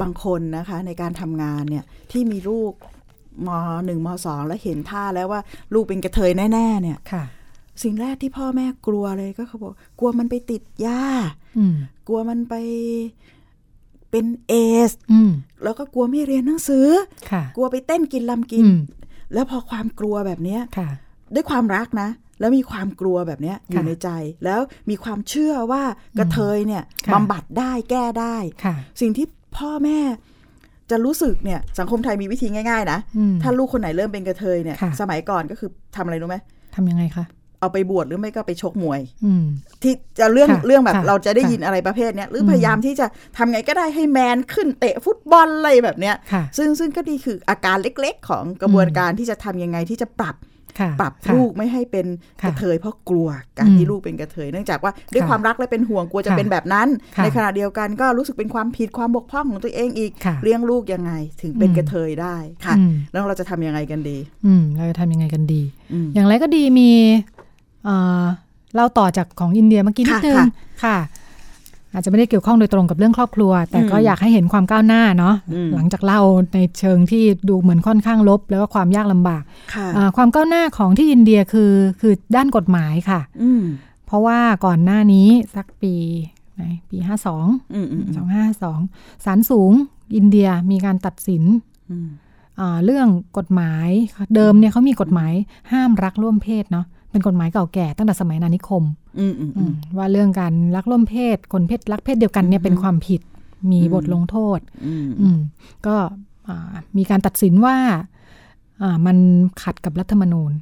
[0.00, 2.72] บางคนนะคะในการทำงานเนี่ยที่มีลูก
[3.48, 3.50] ม
[3.86, 5.40] หนึ่งมสองแล้วเห็นท่าแล้วว่า
[5.74, 7.24] ลูกเป็นกระเทยแน่ ๆ เนี่ยค่ะ
[7.82, 11.02] สิ่งแรกที่พ่อแม่กลัวเลยก็เขาบอกกลัวมันไปติดยา
[11.58, 11.74] อืม
[12.06, 12.54] กลัวมันไป
[14.10, 14.54] เป็นเอ
[14.88, 15.32] สอืม
[15.62, 16.88] แล้วก็กลัวไม่เรียนหนังสือ
[17.30, 18.78] ค่ะกลัวไปเต้นกินลำกิอืนม
[19.34, 20.88] แล้วพอความกลัวแบบเนี้ยค่ะ
[21.34, 22.08] ด้วยความรักนะ
[22.40, 24.08] แล้วมีความกลัวแบบเนี้ยอยู่ค่ะในใจ
[24.44, 25.82] แล้วมีความเชื่อว่า
[26.18, 29.98] กระเทยเนี่ยค่ะบำบัดได้แก้ได้ค่ะสิ่งที่ พ่อแม่
[30.90, 36.36] จะรู้สึกเนี่ยสังคมไทยมีวิธีง่ายๆนะอืมถ้าลูกคนไหนเริ่มเป็นกระเทยเนี่ยค่ะสมัยก่อนก็คือทำอะไรรู้ไหม
[36.74, 37.24] ทำยังไงคะ
[37.60, 39.44] เอาไปบวชหรือไม่ก็ไปชกมวยอืม
[39.82, 50.51] ที่จะเรื่องค่ะเรื่องแบบค่ะเราจะได้ค่ะยินอะไรประเภทเนี้ยหรืออมพยายามที่จะทำไงก็ได้ให้แมนขึ้นเตะฟุตบอลอะไรแบบเนี้ยค่ะซึ่งซึ่งก็นี่คืออาการเล็กๆ ของกระบวนการที่จะทำยังไงที่จะปรับค่ะ
[51.00, 52.06] ปรับค่ะลูกไม่ให้เป็น
[52.42, 66.90] ค่ะกระเทยเพราะกลัวการอืมที่ลูกเป็นกระเทยเนื่องจากว่าด้วยค่ะความรักและเป็นห่วงกลัวจะค่ะเป็นแบบนั้นค่ะในขณะเดียวกันก็รู้สึกเป็นความผิดความบกพร่องของตัวเองอีกค่ะเลี้ยงลูกยังไงถึงเป็นอืมกระเทยได้ค่ะอืมแล้วเราจะทำยังไงกันดี อืมเราจะทำยังไงกันดีอืมอย่างไรก็ดีมี
[67.84, 68.24] เอ่อ
[68.74, 70.46] เล่าต่อจากของอินเดียเมื่อกี้นิดค่ะนึงค่ะ
[70.84, 70.96] ค่ะ
[71.94, 76.20] อาจจะไม่ได้เกี่ยวข้องโดยตรงกับเรื่องครอบครัว แต่ก็อืมอยากให้เห็นความก้าวหน้าเนาะอืมหลังจากเล่า
[76.54, 79.42] ในเชิงที่ดูเหมือนค่อนข้างลบ แล้วก็ความยากลำบาก
[79.74, 83.62] ค่ะอ่าความก้าวหน้าของที่อินเดียคือคือด้านกฎหมายค่ะอืม
[84.06, 85.94] เพราะว่าก่อนหน้านี้สักปี
[86.54, 88.80] ไหนปีห้าสองอืมอืมสองห้าสอง
[89.24, 89.72] ศาลสูง
[90.16, 91.42] อินเดียมีการตัดสิน
[91.90, 92.08] อืม
[92.60, 93.88] อ่าเรื่องกฎหมาย
[94.34, 95.32] เดิมเนี่ยเขามีกฎหมาย
[95.72, 99.01] ห้ามรักร่วมเพศเนาะเป็นกฎหมายเก่าแก่ตั้งแต่สมัยนานิคมอืมอืมอืม
[99.98, 103.20] ว่าเรื่องการรักร่วมเพศ คนเพศรักเพศเดียวกันเนี่ยเป็นความผิด
[103.70, 105.38] มีอืมบทลงโทษอืมอืม
[105.86, 105.96] ก็
[106.48, 107.76] อ่ามีการตัดสินว่า
[108.82, 109.16] อ่ามัน
[109.62, 110.52] ขัดกับรัฐธรรมนูญ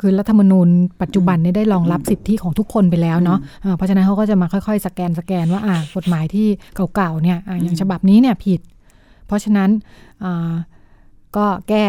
[0.00, 0.68] คือรัฐธรรมนูญ
[1.02, 6.46] ปัจจุบันเนี่ยได้รองรับสิทธิของทุกคนไปแล้วเนาะอ่าเพราะฉะนั้นเขาก็จะมาค่อยๆ สแกนสแกนว่าอ่ากฎหมายที่
[6.94, 8.60] เก่าๆเนี่ยอ่าอย่างฉบับนี้เนี่ยผิด
[9.26, 9.70] เพราะฉะนั้น
[10.24, 10.52] อ่า
[11.36, 11.84] ก็แก้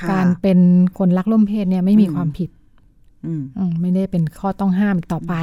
[0.00, 0.58] ค่ะการเป็น
[0.98, 2.57] คนรักร่วมเพศเนี่ยไม่มีอืมความผิดอืมอืม
[3.80, 5.34] ไม่ได้เป็นข้อต้องห้ามอีกต่อไป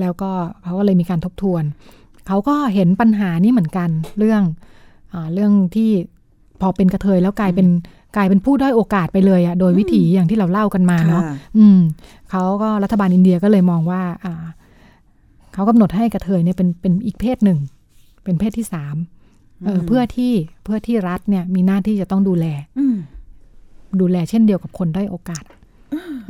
[0.00, 0.30] แล้วก็
[0.62, 1.62] เขาก็เลยมีการทบทวน
[2.26, 4.42] เขาก็เห็นปัญหานี้เหมือนกันเรื่อง
[5.12, 5.90] อาเรื่องที่
[6.60, 7.68] พอเป็นกระเทยแล้วกลายเป็น
[8.16, 11.78] กลายเป็นผู้ด้อยโอกาสไปเลยอะโดยวิถีอย่างที่เราเล่ากันมาเนาะค่ะอืม
[12.30, 14.44] เขาก็รัฐบาลอินเดียก็เลยมองว่า อ่า
[15.54, 17.58] เขากำหนดให้กระเทยเนี่ยเป็นเป็นอีกเพศหนึ่ง
[18.24, 18.96] เป็นเพศที่สาม
[19.64, 20.32] เอออืมเพื่อที่
[20.64, 22.46] เพื่อที่รัฐเนี่ยมีหน้าที่จะต้องดูแล
[22.78, 22.96] อืม
[24.00, 25.44] ดูแลเช่นเดียวกับคนด้อยโอกาส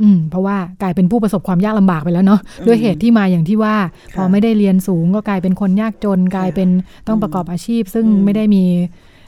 [0.01, 3.75] อืมเพราะว่ากลายเป็นผู้ประสบความยากลำบากไปแล้วเนาะด้วยเหตุที่มาอย่างที่ว่า
[4.15, 6.69] พอไม่ได้เรียนสูงก็กลายเป็นคนยากจน กลายเป็น
[7.07, 8.63] ต้องประกอบอาชีพ ซึ่งอืมไม่ได้มี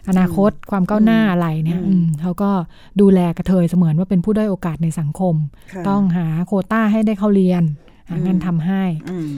[0.10, 2.52] อนาคตความก้าวหน้าอะไรเนี่ยอืมอืมเขาก็
[3.02, 5.36] ดูแลกระเทยเสมือนว่าเป็นผู้ด้อยโอกาสในสังคม
[5.74, 7.64] ค่ะต้องหาโควต้าให้ได้เข้าเรียน
[8.10, 9.30] หางานทำให้อืม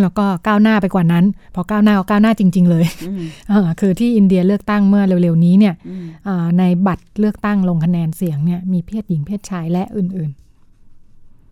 [0.00, 1.24] แล้วก็ก้าวหน้าไปกว่านั้น
[1.54, 10.30] พอก้าวหน้าก็ก้าวหน้าจริง ๆ เลยอืมเออคือที่อินเดียเลือกตั้งเมื่อเร็วๆนี้เนี่ยอืมอ่าในบัตรเลือกตั้งลงคะแนนเสียงเนี่ยมีเพศหญิงเพศชายและอื่น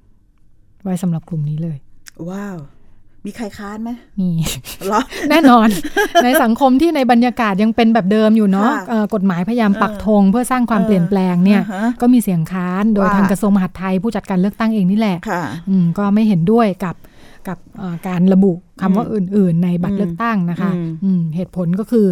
[0.00, 1.76] ๆ ไว้สำหรับกลุ่มนี้เลย
[2.30, 2.58] ว้าว
[3.26, 4.30] มีใครค้านไหมมี
[4.86, 5.00] เหรอ
[5.30, 5.68] แน่นอน
[6.24, 16.94] ในสังคมที่ในบรรยากาศยังเป็นแบบเดิมอยู่เนาะค่ะเอ่อกฎหมายพยายามปักเออธงเพื่อสร้างความเออเปลี่ยนแปลงเนี่ยอ่าฮะก็มีเสียงค้านโดยว่าทางกระทรวงมหาดไทยผู้จัดการเลือกตั้งเองนี่แหละค่ะอืมก็ไม่เห็นด้วยกับ
[17.48, 22.06] กับเอ่อการระบุคำว่าอื่น ๆ ในบัตรเลือกตั้งนะคะอืมอืมเหตุผลก็คือ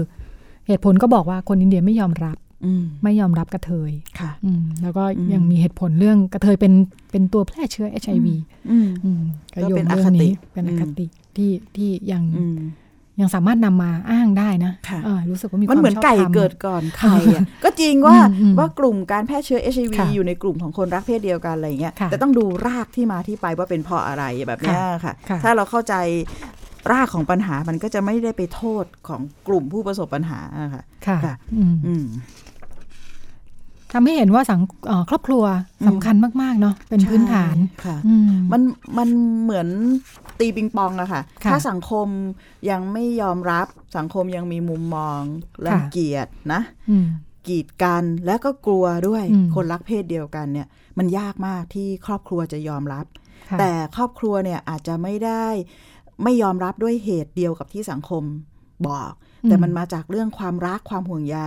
[0.67, 6.73] เหตุผลก็บอกว่าคนอินเดียไม่ยอมรับอืมไม่ยอมรับกระเทยค่ะอืมแล้วก็อืมยังมีเหตุผลเรื่องกระเทยเป็น
[7.11, 8.27] เป็นตัวแพร่เชื้อ HIV
[8.71, 9.21] อืมอืม
[9.55, 12.57] ก็ก็โยเป็นงอเรื่คองตินี้เป็นอคติที่ที่ยังอืม
[13.21, 25.95] ยังสามารถนำมาอ้างได้นะค่ะเออรู้สึกว่ามีคมันวามเหมือนชอบไก่ธรรมเกิดก่อนไข่อะก็จริงว่าอืมอืมว่ากลุ่มการแพร่เชื้อ HIV ค่ะอยู่ในกลุ่มของคนรักเพศเดียวกันอะไรเงี้ยค่ะแต่ต้องดูรากที่มาที่ไปว่าเป็นเพราะอะไรแบบเนี้ยค่ะค่ะ ถ้าเราเข้าใจ
[26.93, 32.07] รากของปัญหามันก็จะไม่ได้ไปโทษของกลุ่มผู้ประสบปัญหาอะค่ะค่ะค่ะอืมอืม
[33.93, 35.45] ทำให้เห็นว่าสังเอ่อครอบครัว
[35.81, 38.61] อืมสำคัญมาก ๆ เนาะเป็นพื้นฐานใช่ค่ะอืมมัน
[38.99, 39.09] มัน
[39.43, 39.69] เหมือน
[40.41, 42.07] ตีปิงปองอะค่ะค่ะ ถ้าสังคม
[42.71, 45.21] ยังไม่ยอมรับสังคมยังมีมุมมอง
[45.67, 47.07] รังเกียจนะอืม
[47.49, 50.67] กีดกันแล้วก็กลัวด้วยอืมคนรักเพศเดียวกันเนี่ย
[50.99, 53.07] มันยากมากที่ครอบครัวจะยอมรับ
[53.51, 55.47] ค่ะแต่ครอบครัวเนี่ยอาจจะไม่ได้
[56.25, 58.23] ไม่ยอมรับด้วยเหตุเดียวกับที่สังคม
[58.89, 59.13] บอก
[59.45, 61.39] แต่มันมาจากเรื่องความรักความห่วงใย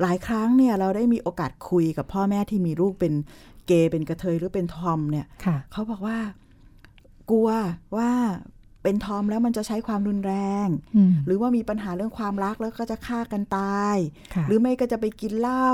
[0.00, 3.12] หลายครั้งเนี่ยเราได้มีโอกาสคุยกับพ่อแม่ที่มีลูกเป็น
[3.66, 6.18] เกย์เป็นกระเทยหรือเป็นทอมเนี่ยค่ะเขาบอกว่า
[7.30, 7.48] กลัว
[7.96, 8.10] ว่า
[8.84, 10.34] เป็นทอมแล้วมันจะใช้ความรุนแร
[10.66, 13.96] งอืมหรือว่ามีปัญหาเรื่องความรักแล้วก็จะฆ่ากันตาย
[14.34, 15.68] ค่ะหรือไม่ก็จะไปกินเหล้า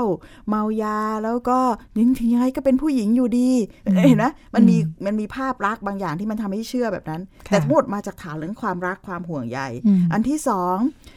[0.49, 1.59] เมายาแล้วก็
[1.99, 3.51] ยังถึงยังไงก็เป็นผู้หญิงอยู่ดี
[3.87, 11.15] อืมเห็นไหมมันมีอืมมันมีภาพรักบางอย่างที่มันทำให้เชื่อแบบนั้นค่ะแต่ทั้งหมดมาจากฐานเรื่องความรักความห่วงใยอืมอันที่สองเอ่อ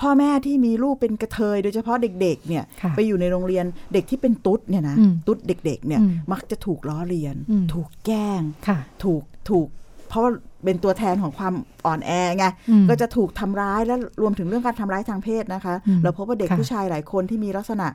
[0.00, 9.68] พ่อแม่ที่มีลูกเป็นกระเทย โดยเฉพาะเด็กๆเนี่ยค่ะไปอยู่ในโรงเรียนเด็กที่เป็นตุ๊ดเนี่ยนะอืมตุ๊ดเด็กๆเนี่ยอืมมักจะถูกล้อเลียนอืมถูกแกล้งค่ะถูกถูก
[10.08, 10.32] เพราะว่า
[10.64, 11.54] เป็นตัวแทนของความ
[11.86, 17.86] อ่อนแอไงอืมก็จะถูกทำร้ายและรวมถึงเรื่องการทำร้ายทางเพศนะคะอืมเราพบว่าเด็กค่ะผู้ชายหลายคนที่มีลักษณะ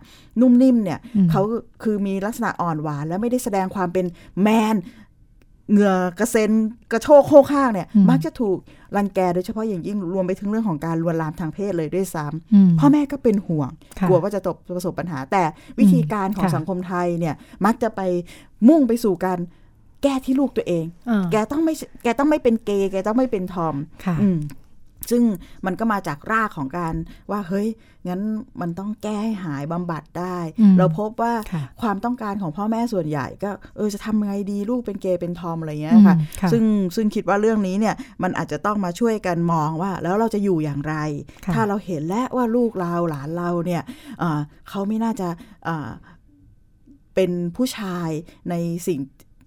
[0.41, 1.41] นุ่มนิ่มเนี่ยอืมเขา
[1.84, 4.06] คือมีลักษณะอ่อนหวาน และไม่ได้แสดงความเป็น
[4.41, 4.75] แมน
[5.71, 6.52] เหงื่อกระเซ็น
[6.91, 8.58] กระโชกโคกข้างเนี่ยอืมมักจะถูก
[8.97, 15.43] รังแกโดยเฉพาะอย่างยิ่งรวมไปถึงเรื่องของการลวนลามทางเพศเลยด้วยซ้ำอืมพ่อแม่ก็เป็นห่วงค่ะกลัวว่าจะตกประสบปัญหา แต่
[15.80, 18.02] วิธีการของค่ะสังคมไทยเนี่ยมักจะไป
[18.69, 19.39] มุ่งไปสู่การ
[20.04, 21.73] แก้ที่ลูกตัวเองอ่าแกต้องไม่
[22.04, 24.38] แกต้องไม่เป็นเกย์แกต้องไม่เป็นทอมค่ะอืม
[25.11, 25.23] ซึ่ง
[25.65, 26.93] มันก็มาจากรากของการ
[27.31, 27.67] ว่าเฮ้ย
[28.07, 28.21] งั้น
[28.61, 36.63] มันต้องแก้ให้หายบำบัดได้อืมเราพบว่าค่ะความต้องการของพ่อแม่ส่วนใหญ่ก็เออจะทำยังไงดีลูกเป็นเกย์เป็นทอมอะไรเงี้ยค่ะอืมค่ะซึ่ง
[36.95, 40.95] ซึ่งคิดว่าเรื่องนี้เนี่ยมันอาจจะต้องมาช่วยกันมองว่า แล้วเราจะอยู่อย่างไร
[41.45, 43.83] ค่ะถ้าเราเห็นแล้วว่าลูกเราหลานเราเนี่ย
[44.19, 44.39] เอ่อ
[44.69, 45.27] เขาไม่น่าจะ
[45.65, 45.89] เอ่อ
[47.15, 48.09] เป็นผู้ชาย
[48.49, 48.55] ใน
[48.87, 48.99] สิ่ง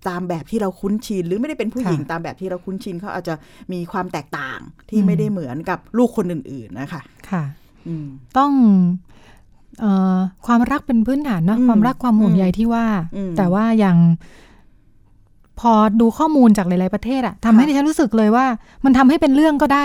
[0.09, 3.35] ตามแบบที่เราคุ้นชิน หรือไม่ได้เป็นผู้หญิงค่ะตามแบบที่เราคุ้นชินเขาอาจจะ
[3.73, 7.45] มีความแตกต่างที่อืมไม่ได้เหมือนกับลูกคนอื่น ๆ นะคะ ค่ะ
[7.89, 8.07] อืม
[8.39, 8.53] ต้อง
[9.81, 10.17] เอ่อ
[10.47, 12.85] ความรักเป็นพื้นฐานเนอะอืมความรักความห่วงใยที่ว่า
[13.17, 13.99] อืมแต่ว่าอย่าง
[15.61, 18.47] พอดูข้อมูลจากหลาย ๆ ประเทศอะทำให้ค่ะดิฉันรู้สึกเลยว่า
[18.85, 19.83] มันทำให้เป็นเรื่องก็ได้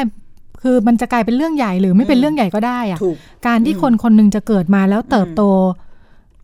[0.61, 5.43] คือมันจะกลายเป็นเรื่องใหญ่หรือไม่เป็นอืมเรื่องใหญ่ก็ได้อะถูกการที่อืมคนคนหนึ่งจะเกิดมาแล้วเติบโต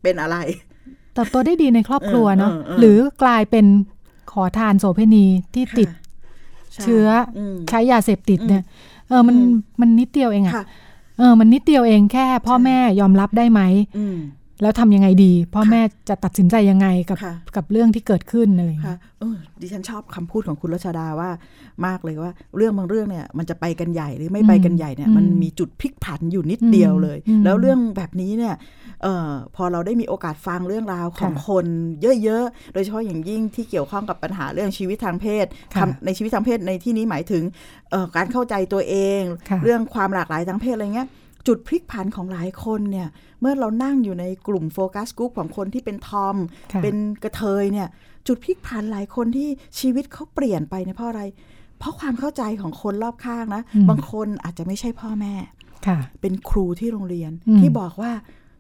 [0.04, 0.38] เป็นอะไร
[1.18, 3.66] เติบโตได้ดีในครอบครัวเนาะเออเออเออหรือกลายเป็น
[4.32, 5.90] ขอทานโสเพณีที่ติด
[6.74, 7.08] ใช่เชื้อ
[7.54, 8.64] มใช้ยาเสพติดเนี่ย
[9.10, 9.52] เออมันอืม
[9.82, 10.66] มันนิดเดียวเองอะค่ะ
[11.20, 13.62] เออ มันนิดเดียวเองแค่ พ่อใช่แม่ยอมรับได้ไหม
[13.98, 14.18] อืม
[14.62, 21.30] แล้วทำยังไงดี พ่อค่ะแม่จะตัดสินใจยังไงกับค่ะกับเรื่องที่เกิดขึ้นเลยค่ะเออดิฉันชอบคำพูดของคุณรัชดาว่า
[21.86, 28.56] มากเลยว่า เรื่องบางเรื่องเนี่ยมันจะไปกันใหญ่หรือไม่ไปกันใหญ่เนี่ยอืมมันมีจุดพลิกผันอยู่นิดเดียวเลยอืมแล้วเรื่องแบบนี้เนี่ย
[29.04, 31.66] เอ่อพอเราได้มีโอกาสฟังเรื่องราวของค่ะคน
[32.24, 37.44] เยอะๆ โดยเฉพาะอย่างยิ่งที่เกี่ยวข้องกับปัญหาเรื่องชีวิตทางเพศค่ะคำในชีวิตทางเพศในที่นี้หมายถึง
[37.92, 41.10] เอ่อการเข้าใจตัวเองค่ะเรื่องความหลากหลายทางเพศอะไรเงี้ย
[41.48, 43.08] จุดพลิกผันของหลายคนเนี่ย
[43.42, 46.36] เมื่อเรานั่งอยู่ในกลุ่มโฟกัสกลุ่มของคนที่เป็นทอม
[46.74, 47.88] ค่ะเป็นกระเทยเนี่ย
[48.28, 51.24] จุดพลิกผันหลายคนที่ชีวิตเขาเปลี่ยนไปเนี่ยเพราะอะไร
[51.80, 55.34] เพราะความเข้าใจของคนรอบข้างนะอืมบางคนอาจจะไม่ใช่พ่อแม่
[55.88, 58.12] ค่ะเป็นครูที่โรงเรียนอืมที่บอกว่า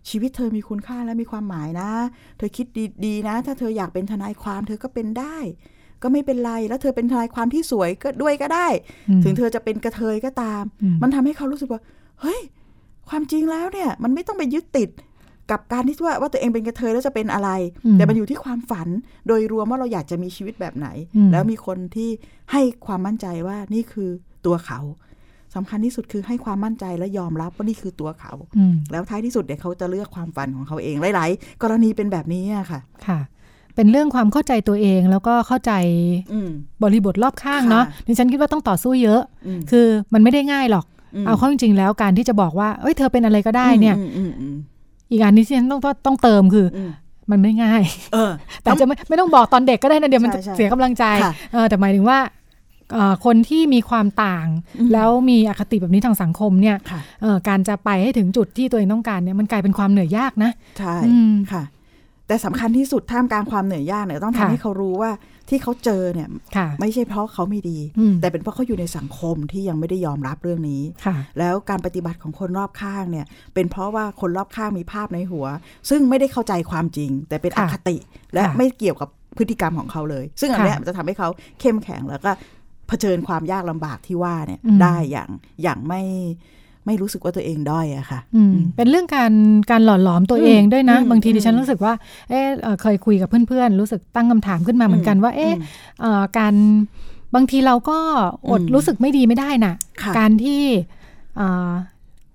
[0.09, 1.89] ชีวิตเธอมีคุณค่าและมีความหมายนะ
[2.37, 2.65] เธอคิด
[3.05, 5.37] ดีๆนะ ถ้าเธออยากเป็นทนายความเธอก็เป็นได้
[6.03, 8.67] ก็ไม่เป็นไร แล้วเธอเป็นทนายความที่สวยก็ด้วยก็ได้
[9.09, 11.81] อืมถึงเธอจะเป็นกระเทยก็ตามอืมมันทำให้เขารู้สึกว่า
[12.21, 12.39] เฮ้ย
[13.09, 14.89] ความจริงแล้วเนี่ย มันไม่ต้องไปยึดติด
[15.51, 17.49] กับการที่ว่าว่าตัวเองเป็นกระเทยแล้วจะเป็นอะไร
[17.85, 18.87] อืมแต่มันอยู่ที่ความฝัน
[19.27, 22.09] โดยรวมว่าเราอยากจะมีชีวิตแบบไหนอืมแล้วมีคนที่
[22.51, 24.09] ให้ความมั่นใจว่านี่คือ
[24.45, 24.79] ตัวเขา
[25.55, 33.19] สำคัญที่สุดคือให้ความมั่นใจและยอมรับว่านี่คือตัวเขาอืมแล้วท้ายที่สุดเดี๋ยวเขาจะเลือกความฝันของเขาเองหลาย ๆ กรณีเป็นแบบนี้อะค่ะ ค่ะ
[33.75, 35.73] เป็นเรื่องความเข้าใจตัวเองแล้วก็เข้าใจ
[36.33, 36.49] อืม
[36.83, 44.55] บริบทรอบข้างเนาะค่ะดิฉันคิดว่าต้องต่อสู้เยอะอืมคือมันไม่ได้ง่ายหรอกม เอาเข้าจริงๆแล้วการที่จะบอกว่า เอ้ยเธอเป็นอะไรก็ได้เนี่ยอืมอืมอืม
[45.11, 46.91] อีกอันนี้ที่ฉันต้องต้องต้องเติมคืออืม
[47.31, 52.19] มันไม่ง่าย เออ แต่จะไม่ไม่ต้องบอกตอนเด็กก็ได้นะเดี๋ยวมันจะใช่ใช่เสียกำลังใจค่ะเออ แต่หมายถึงว่า
[52.93, 54.47] เอ่อคนที่มีความต่าง
[54.79, 61.63] อืมแล้วมีอคติแบบนี้ทางสังคมเนี่ยค่ะเอ่อการจะไปให้ถึงจุดที่ตัวเองต้องการเนี่ยมันกลายเป็นความเหนื่อยยากนะ ใช่อืมค่ะ
[62.27, 65.11] แต่สำคัญที่สุดท่ามกลางความเหนื่อยยากเนี่ยต้องทำค่ะให้เขารู้ว่า
[65.49, 75.45] ที่เขาเจอเนี่ยค่ะไม่ใช่เพราะเขาไม่ดีอืมแต่เป็นเพราะเขาอยู่ในสังคมที่ยังไม่ได้ยอมรับเรื่องนี้ค่ะแล้วการปฏิบัติของคนรอบข้างเนี่ย เป็นเพราะว่าคนรอบข้างมีภาพในหัว
[75.89, 77.97] ซึ่งไม่ได้เข้าใจความจริง แต่เป็นอค่ะคติ
[78.33, 81.29] และค่ะไม่เกี่ยวกับพฤติกรรมของเขาเลย ซึ่งอันเนี้ยค่ะมันจะทำให้เขา
[81.59, 82.31] เข้มแข็งแล้วก็
[82.87, 85.29] เผชิญความยากลำบากที่ว่าเนี่ยอืมได้อย่าง
[85.63, 86.01] อย่างไม่
[86.87, 89.33] ไม่รู้สึกว่าตัวเองด้อยอะค่ะอืมเป็นเรื่องการ
[89.71, 91.93] การหล่อหลอมตัวเองด้วยนะอืมบางทีอืมดิฉันรู้สึกว่า
[92.29, 95.63] เออเอ่อเคยคุยกับเพื่อนๆ รู้สึกตั้งคำถามขึ้นมาเหมือนกันว่า เอ๊ะอืม
[96.01, 96.53] เอ่อการ
[97.35, 97.97] บางทีเราก็
[98.49, 99.73] อดอืมรู้สึกไม่ดีไม่ได้น่ะ
[100.03, 100.61] ค่ะการที่
[101.37, 101.71] เอ่อ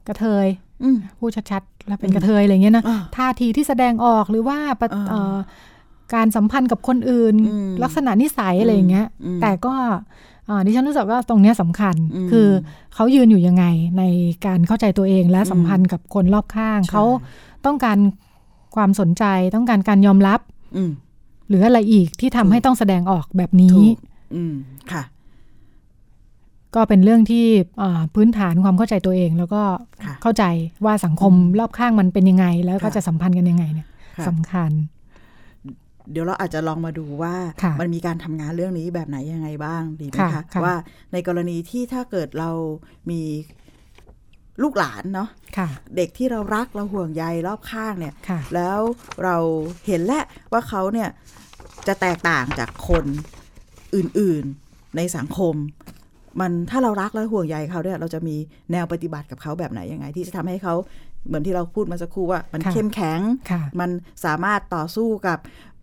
[0.08, 0.46] กระเทย
[0.82, 5.36] อืมพูดชัดๆ แล้วเป็นกระเทยอะไรเงี้ยนะอ่าท่าทีที่แสดงออกหรือว่าปะอ่าเอ่อ
[6.14, 9.96] การสัมพันธ์กับคนอื่นอืมลักษณะนิสัยอะไรอย่างเงี้ยอืมแต่ก็เอ่อ
[10.66, 12.48] ดิฉันรู้สึกว่าตรงเนี้ยสำคัญอืมคือ
[12.94, 13.64] เขายืนอยู่ยังไง
[13.98, 14.02] ใน
[14.46, 17.04] การเข้าใจตัวเองและอืมสัมพันธ์กับคนรอบข้างใช่เขา
[17.66, 17.98] ต้องการ
[18.76, 19.24] ความสนใจ
[19.54, 20.40] ต้องการการยอมรับ
[20.76, 20.90] อืม
[21.48, 23.96] หรืออะไรอีกที่ทำให้ต้องแสดงออกแบบนี้ถูก
[24.34, 24.54] อืม
[24.92, 25.02] ค่ะ
[26.74, 27.44] ก็เป็นเรื่องที่
[27.82, 29.62] อ่าพื้นฐานความเข้าใจตัวเอง แล้วก็
[30.04, 30.44] ค่ะเข้าใจ
[30.84, 34.70] ว่าสังคมรอบข้างมันเป็นยังไง แล้วก็ค่ะจะสัมพันธ์กันยังไงเนี่ยค่ะสำคัญ
[36.10, 40.74] เดี๋ยวเราอาจจะลองมาดูว่าค่ะมันมีการทำงานเรื่องนี้แบบไหนยังไงบ้างดีไหมค่ะคะค่ะว่า
[41.12, 42.50] ในกรณีที่ถ้าเกิดเรา
[43.10, 43.22] มี
[44.62, 48.78] ลูกหลานเนาะค่ะเด็กที่เรารักเราห่วงใยรอบข้างเนี่ยค่ะแล้ว
[49.24, 49.36] เรา
[49.86, 51.08] เห็นแล้วว่าเขาเนี่ย
[51.86, 53.04] จะแตกต่างจากคน
[53.94, 55.54] อื่นๆในสังคม
[56.40, 58.36] มันถ้าเรารักและห่วงใยเขาเนี่ยเราจะมี
[58.72, 60.74] แนวปฏิบัติกับเขาแบบไหนยังไง ที่จะทำให้เขา
[61.26, 63.90] เหมือนที่เราพูดมาสักครู่ว่า มันค่ะเข้มแข็งค่ะมัน
[64.24, 65.38] สามารถต่อสู้กับ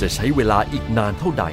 [0.00, 1.44] จะใช้เวลาอีกนานเท่าใด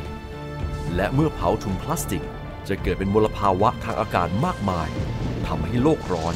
[0.95, 2.23] และเมื่อเผาถุงพลาสติก
[2.67, 4.89] จะเกิดเป็นมลภาวะทางอากาศมากมาย
[5.47, 6.35] ทำให้โลกร้อน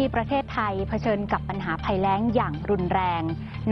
[0.00, 3.22] ที่ประเทศไทยเผชิญกับปัญหาภัยแล้งอย่างรุนแรง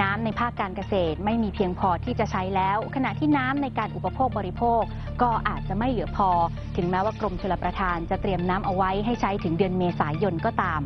[0.00, 4.82] น้ำในภาคการเกษตรไม่มีเพียงพอที่จะใช้แล้ว ขณะที่น้ำในการอุปโภคบริโภค
[5.22, 6.30] ก็อาจจะไม่เหลือพอ
[6.76, 10.80] ถึงแม้ว่ากรมชลประทานจะเตรียมน้ำเอาไว้ให้ใช้ถึงเดือนเมษายนก็ตาม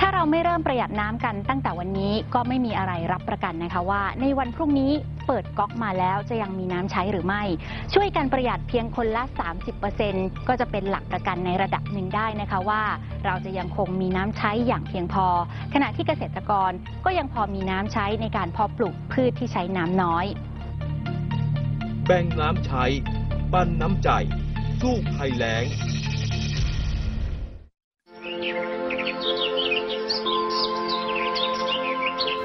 [0.00, 4.92] ถ้าเราไม่เริ่มประหยัดน้ำกันตั้งแต่วันนี้ก็ไม่มีอะไรรับประกันนะคะว่า ในวันพรุ่งนี้
[5.26, 7.42] เปิดก๊อกมาแล้วจะยังมีน้ำใช้หรือไม่
[7.94, 9.22] ช่วยกันประหยัดเพียงคนละ
[9.86, 12.82] 30%ก็จะเป็นหลักประกันในระดับหนึ่งได้นะคะว่า
[13.24, 15.26] เราจะยังคงมีน้ำใช้อย่างเพียงพอ
[15.74, 16.70] ขณะที่เกษตรกร
[17.04, 20.26] ก็ยังพอมีน้ำใช้ในการเพาะปลูกพืชที่ใช้น้ำน้อย
[22.06, 22.84] แบ่งน้ำใช้
[23.52, 24.10] ปั้นน้ำใจ
[24.80, 25.64] สู้ภัยแล้ง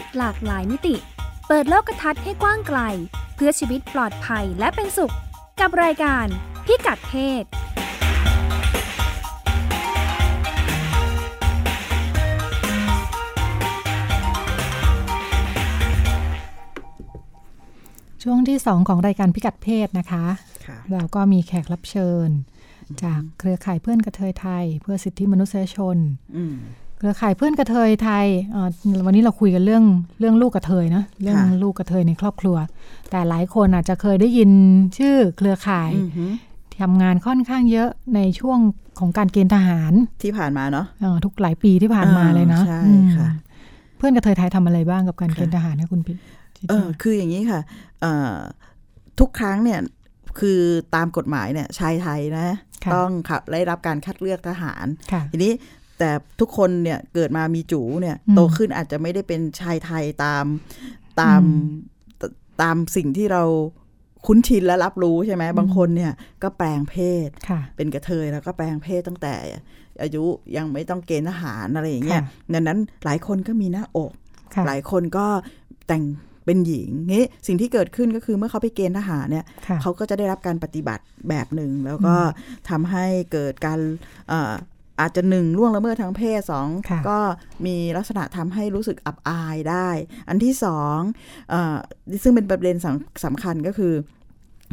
[0.00, 0.96] ศหลากหลายมิติ
[1.48, 2.80] เปิดโลกทัศน์ให้กว้างไกล
[3.36, 5.14] เพื่อชีวิตปลอดภัยและเป็นสุข
[5.60, 6.26] กับรายการ
[6.66, 7.44] พิกัดเพศ
[18.22, 20.24] ช่วงที่ 2 ของรายการพิกัดเพศนะคะ
[20.66, 22.28] ค่ะเราก็มีแขกรับเชิญ
[23.02, 25.96] จากเครือข่ายเพื่อนกระเทยไทย เพื่อสิทธิมนุษยชน
[26.36, 26.56] อืม
[26.98, 28.68] เครือข่ายเพื่อนกระเทยไทยเอ่อ
[29.06, 29.84] วันนี้เราคุยกันเรื่อง
[30.20, 32.56] เรื่องลูกกระเทยนะเรื่องค่ะลูกกระเทยในครอบครัว
[33.10, 34.50] แต่หลายคนอาจจะเคยได้ยิน
[34.98, 36.32] ชื่อเครือข่ายอือหือ
[36.82, 38.58] ทำงานค่อนข้างเยอะในช่วง
[38.98, 43.28] ของการเกณฑ์ทหารที่ผ่านมาเนาะเอ่อทุกหลายปีที่ผ่านมาเลยนะใช่อืมค่ะ
[43.96, 46.12] เพื่อนกระเทยไทยทำอะไรบ้างกับการเกณฑ์ทหารนะคุณพิ
[46.68, 47.60] เออคืออย่างนี้ค่ะ
[48.00, 48.34] เอ่อ
[49.20, 49.80] ทุกครั้งเนี่ย
[50.40, 50.60] คือ
[50.94, 52.46] ตามกฎหมายเนี่ยชายไทยนะ
[52.84, 55.52] ค่ะต้องขับได้รับการคัดเลือกทหารค่ะทีนี้
[55.98, 60.44] แต่ทุกคนเนี่ยเกิดมามีจูเนี่ยอืมโตขึ้นอาจจะไม่ได้เป็นชายไทยตาม
[61.20, 61.66] ตามอืม
[62.20, 62.22] ต
[62.62, 63.42] ตามสิ่งที่เรา
[64.26, 69.34] คุ้นชินและรับรู้ใช่ไหมบางคนเนี่ยก็แปลงเพศค่ะเป็นกระเทยแล้วก็แปลงเพศตั้งแต่
[70.02, 70.24] อายุ
[70.56, 74.12] ยังไม่ต้องเกณฑ์ทหารอะไรอย่างเงี้ยค่ะดังนั้นหลายคนก็มีหน้าอก
[74.54, 75.26] ค่ะหลายคนก็
[75.88, 76.04] แต่ง
[76.46, 82.14] เป็นหญิงงี้สิ่งที่เกิดขึ้นก็คือเมื่อเขาไปเกณฑ์ทหารเนี่ยค่ะเขาก็จะได้รับการปฏิบัติแบบหนึ่ง แล้วก็
[82.70, 83.80] ทำให้เกิดการ
[84.28, 87.18] เอ่ออาจจะหนึ่งล่วงละเมิดทางเพศสองค่ะก็
[87.66, 89.88] มีลักษณะทำให้รู้สึกอับอายได้
[90.28, 90.98] อันที่สอง
[91.50, 91.76] เออ
[92.22, 93.92] ซึ่งเป็นประเด็นสำสำคัญก็คือ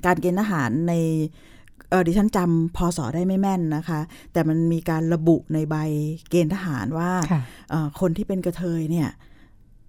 [0.06, 0.94] การเกณฑ์ทหารใน
[1.90, 4.00] เออดิฉันจำพศได้ไม่แม่นนะคะ
[4.34, 5.76] แต่มันมีการระบุในใบ
[6.30, 9.10] เกณฑ์ทหารว่าค่ะเอ่อคนที่เป็นกระเทยเนี่ย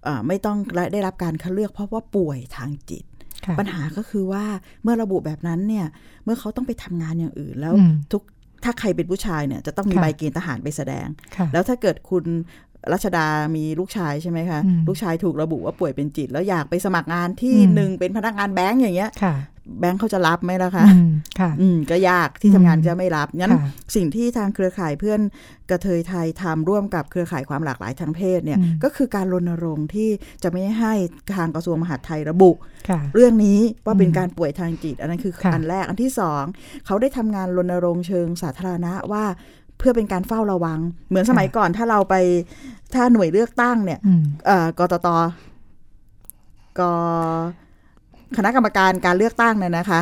[0.03, 0.57] เอ่อไม่ต้อง
[0.93, 3.03] ได้รับการคัดเลือกเพราะว่าป่วยทางจิต
[3.45, 4.45] ค่ะปัญหาก็คือว่า
[4.83, 5.85] เมื่อระบุแบบนั้นเนี่ย
[6.23, 8.23] เมื่อเขาต้องไปทำงานอย่างอื่นแล้วอืมทุก
[8.63, 12.25] ถ้าใครเป็นผู้ชายเนี่ยจะต้องมีค่ะใบเกณฑ์ทหารไปแสดงค่ะแล้วถ้าเกิดคุณ
[12.93, 19.35] รัชดามีลูกชายใช่ไหมคะอืมลูกชายถูกระบุว่าป่วยเป็นจิต แล้วอยากไปสมัครงานที่อืมหนึ่งเป็นพนักงานแบงก์อย่างเงี้ยค่ะ
[19.79, 23.61] แบงก์เขาจะรับไหมล่ะคะอืมค่ะ อืมก็ยากที่ทำงานจะไม่รับงั้นค่ะ
[23.95, 25.19] สิ่งที่ทางเครือข่ายเพื่อน
[25.69, 30.09] กระเทยไทยทำร่วมกับเครือข่ายความหลากหลายทางเพศเนี่ยอืมก็คือการรณรงค์ที่
[30.43, 30.93] จะไม่ให้
[31.35, 32.51] ทางกระทรวงมหาดไทยระบุ
[32.89, 36.43] ค่ะเรื่องนี้ว่าเป็นอืมการป่วยทางจิต อันนั้นคือค่ะอันแรกอันที่สอง
[36.85, 39.25] เขาได้ทำงานรณรงค์เชิงสาธารณะว่า
[39.77, 42.15] เพื่อเป็นการเฝ้าระวัง เหมือนสมัยก่อนถ้าเราไป
[42.93, 45.07] ถ้าหน่วยเลือกตั้งเนี่ยอืมเอ่อกตต
[46.79, 46.81] ก
[48.37, 50.01] คณะกรรมการการเลือกตั้งเนี่ยนะคะ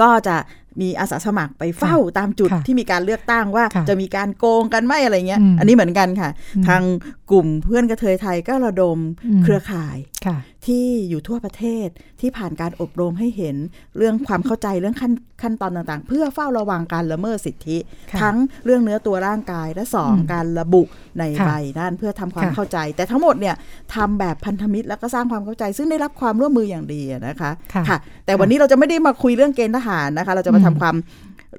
[0.00, 0.36] ก็จะ
[0.80, 6.82] มีอาสาสมัครไปเฝ้าตามจุดค่ะที่มีการเลือกตั้งว่าค่ะจะมีการโกงกันไหมอะไรเงี้ยอืมอันนี้เหมือนกันค่ะอืมทาง
[7.30, 11.88] กลุ่มเพื่อนกระเทยไทยก็ระดมอืมเครือข่ายค่ะ ที่อยู่ทั่วประเทศ
[12.20, 13.56] ที่ผ่านการอบรมให้เห็น
[13.96, 17.76] เรื่องความเข้าใจเรื่องขั้นขั้นตอนต่างๆ เพื่อเฝ้าระวังการละเมิดสิทธิ
[18.10, 20.82] ค่ะทั้งเรื่องเนื้อตัวร่างกายและสองอืมการระบุ
[21.18, 23.54] ในค่ะใบนั่นเพื่อทำความค่ะเข้าใจ แต่ทั้งหมดเนี่ย
[23.94, 27.50] ทำแบบพันธมิตรแล้วก็สร้างความเข้าใจ ซึ่งได้รับความร่วมมืออย่างดีอะนะคะ
[27.88, 30.96] ค่ะ แต่วันนี้เราจะไม่ได้มาคุยเรื่องเกณฑ์ทหารนะคะ เราจะมาอืมทำความ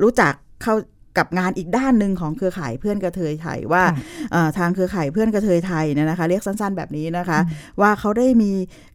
[0.04, 0.74] รู้จักเข้า
[1.18, 3.96] กับงานอีกด้านหนึ่งของเครือข่ายเพื่อนกระเทยไทยว่าค่ะ
[4.32, 7.40] เอ่อทางเครือข่ายเพื่อนกระเทยไทยเนี่ยนะคะ เรียกสั้นๆแบบนี้นะคะ
[7.82, 8.52] ว่าเขาได้มี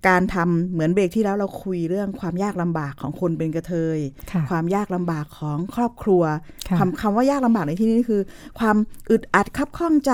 [0.09, 3.99] การทำเหมือนเบรกที่แล้วเราคุยเรื่องความยากลำบากของคนเป็นกระเทย
[4.33, 6.23] ค่ะความยากลำบากของครอบครัว
[6.69, 8.23] ค่ะคำคำว่ายากลำบากในที่นี้คือ
[8.59, 8.77] ความ
[9.11, 10.13] อึดอัดคับข้องใจ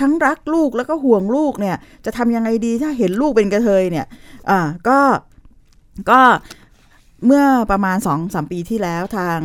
[0.00, 4.06] ทั้งรักลูกแล้วก็ห่วงลูกเนี่ยจะทำยังไงดีถ้าเห็นลูกเป็นกระเทยเนี่ย
[4.50, 4.98] อ่าก็
[6.10, 6.20] ก็
[7.26, 9.38] เมื่อประมาณสองสามปีที่แล้วทาง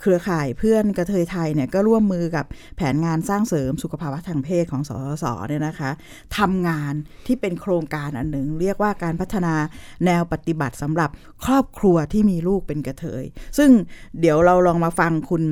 [0.00, 2.46] เครือข่ายเพื่อนกระเทยไทยเนี่ยก็ร่วมมือกับ
[2.76, 5.90] แผนงานสร้างเสริมสุขภาวะทางเพศของสสสเนี่ยนะคะ
[6.38, 6.94] ทำงาน
[7.26, 9.54] ที่เป็นโครงการอันหนึ่ง เรียกว่าการพัฒนา
[10.04, 11.10] แนวปฏิบัติสำหรับ
[11.44, 13.24] ครอบครัวที่มีลูกเป็นกระเทย
[13.58, 13.70] ซึ่ง
[14.20, 15.42] เดี๋ยวเราลองมาฟังคุณ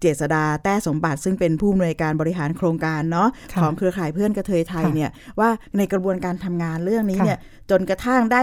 [0.00, 7.38] เจษดาแต้สมบัติ ซึ่งเป็นผู้อำนวยการบริหารโครงการเนาะค่ะของเครือข่ายเพื่อนกระเทยไทยค่ะเนี่ยว่าในกระบวนการทำงานเรื่องนี้ค่ะเนี่ย
[7.70, 8.42] จนกระทั่งได้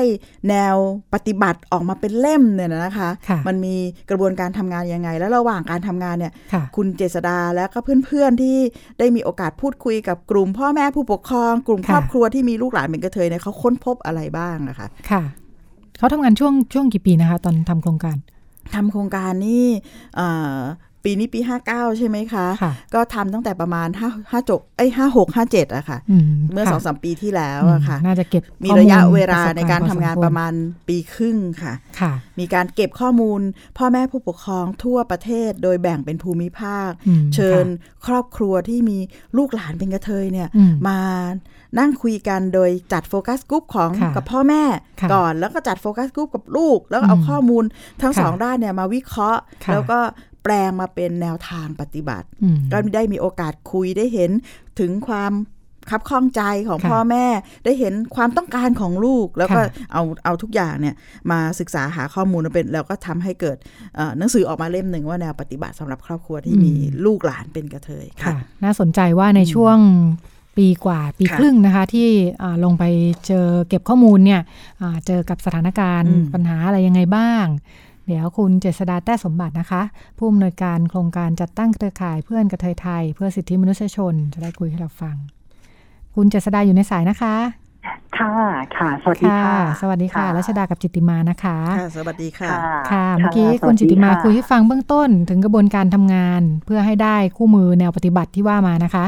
[0.50, 0.76] แนว
[1.14, 3.76] ปฏิบัติออกมาเป็นเล่มเนี่ยนะคะค่ะมันมี
[4.10, 8.58] กระบวนการทำงานยังไง แล้วระหว่างการทำงานเนี่ยค่ะคุณเจษดาและก็เพื่อนๆที่
[9.00, 15.24] ได้มีโอกาสพูดคุยกับกลุ่มพ่อแม่ผู้ปกครอง กลุ่มครอบครัวที่มีลูกหลานเป็นกระเทยเนี่ยเขาค้นพบอะไรบ้างนะคะค่ะ
[15.98, 18.18] เขาทำงานช่วงช่วงกี่ปีนะคะ ตอนทำโครงการ
[18.76, 19.66] ทำโครงการนี่
[20.16, 20.58] เอ่อ
[21.08, 21.40] ปีนี้ปี
[21.70, 30.54] 59 ใช่ไหมคะค่ะก็ทำตั้งแต่ประมาณ5 5จกเอ้ย56 57อะค่ะอืมเมื่อค่ะสองสามปีที่แล้วอะค่ะอืมน่าจะเก็บมีข้อลระยะเวลาประสบในการณ์ทำงานพอสควประมาณ
[30.88, 33.42] ปีครึ่งค่ะค่ะ มีการเก็บข้อมูล
[33.78, 38.98] พ่อแม่ผู้ปกครองทั่วประเทศโดยแบ่งเป็นภูมิภาคอืมเชิญค่ะครอบครัวที่มี
[39.38, 41.00] ลูกหลานเป็นกระเทยเนี่ยอืมมา
[41.80, 44.64] นั่งคุยกันโดยจัดโฟกัสกลุ่มของค่ะกับพ่อแม่
[45.02, 47.64] ค่ะก่อนแล้วก็จัดโฟกัสกลุ่มกับลูก แล้วก็เอาอืมข้อมูล
[48.02, 50.00] ทั้งค่ะสองด้านเนี่ยมาวิเคราะห์ค่ะแล้วก็
[50.48, 54.32] แปลงมาเป็นแนวทางปฏิบัติอืมก็ได้มีโอกาสคุยได้เห็น
[54.80, 55.34] ถึงความ
[55.90, 57.26] คับข้องใจของค่ะพ่อแม่
[57.66, 60.96] ได้เห็นความต้องการของลูก แล้วก็ค่ะเอาเอาทุกอย่างเนี่ย
[61.32, 63.58] มาศึกษาหาข้อมูลมาเป็น แล้วก็ทำให้เกิด
[63.96, 66.74] เอ่อหนังสือออกมาเล่มหนึ่งว่าแนวปฏิบัติสำหรับครอบครัวที่มี
[67.06, 69.78] ลูกหลานเป็นกระเทยค่ะค่ะน่าสนใจว่าในช่วง
[70.58, 72.10] ปีกว่าปีค่ะครึ่งนะคะ ที่
[72.42, 72.84] อ่าลงไป
[73.28, 74.42] เจอเก็บข้อมูลเนี่ย
[74.82, 77.46] อ่าเจอกับสถานการณ์อืมปัญหาอะไรยังไงบ้าง
[78.08, 79.82] เดี๋ยวคุณเจษดาแต้สมบัตินะคะ
[80.18, 85.16] ผู้อำนวยการโครงการจัดตั้งเครือข่ายเพื่อนกระเทยไทย เพื่อสิทธิมนุษยชนจะได้คุยให้เราฟัง
[86.16, 87.36] คุณเจษดาอยู่ในสายนะคะ
[88.18, 88.34] ค่ะ
[88.78, 92.52] ค่ะ สวัสดีค่ะ สวัสดีค่ะค่ะรัชดากับจิตติมานะคะค่ะสวัสดีค่ะ
[92.92, 99.06] ค่ะ เมื่อกี้คุณจิตติมาคุยให้ฟังเบื้องต้นถึงกระบวนการทำงาน เพื่อให้ได้คู่มือแนวปฏิบัติที่ว่ามานะคะ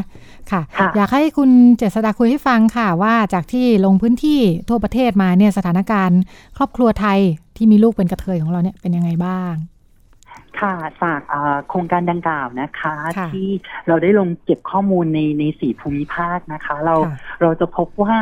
[0.51, 6.19] ค่ะค่ะ อยากให้คุณเจษดาคุยให้ฟังค่ะ ว่าจากที่ลงพื้นที่ทั่วประเทศมาเนี่ยสถานการณ์
[6.57, 7.19] ครอบครัวไทย
[7.57, 9.53] ที่มีลูกเป็นกระเทยของเราเนี่ยเป็นยังไงบ้าง
[10.61, 13.49] ค่ะจากเอ่อโครงการดังกล่าวนะคะค่ะที่
[13.87, 18.15] เราได้ลงเก็บข้อมูลในในสี่ภูมิภาคนะคะ เราค่ะเราจะพบว่า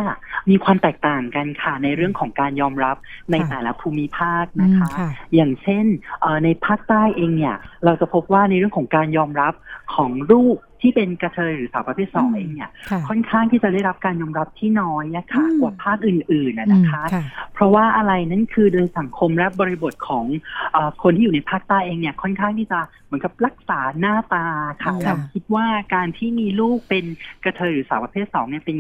[0.50, 2.96] มีความแตกต่างกันค่ะ ในเรื่องของการยอมรับ
[3.32, 5.86] ในค่ะแต่ละภูมิภาคอืนะมคะค่ะอย่างเช่น
[6.22, 9.54] เอ่อในภาคใต้เองเนี่ย เราจะพบว่าในเรื่องของการยอมรับ
[9.96, 17.24] ของลูกที่เป็นกระเทยหรือสาวประเภทสองอืมเองเนี่ยค่ะค่อนข้างที่จะได้รับการยอมรับที่น้อยอะค่ะอืมกว่าภาคอื่นๆนะอืมนะคะค่ะ
[17.54, 20.26] เพราะว่าอะไรนั่นคือโดยสังคมและบริบทของ
[20.72, 24.46] เออคนที่อยู่ในภาคใต้เองเนี่ยค่อนข้างที่จะเหมือนกับรักษาหน้าตา
[24.84, 25.66] ค่ะค่ะแล้วคิดว่า
[25.96, 27.06] การที่มีลูกเป็น
[27.44, 28.78] กระเทยหรือสาวประเภทสองเนี่ยเป็น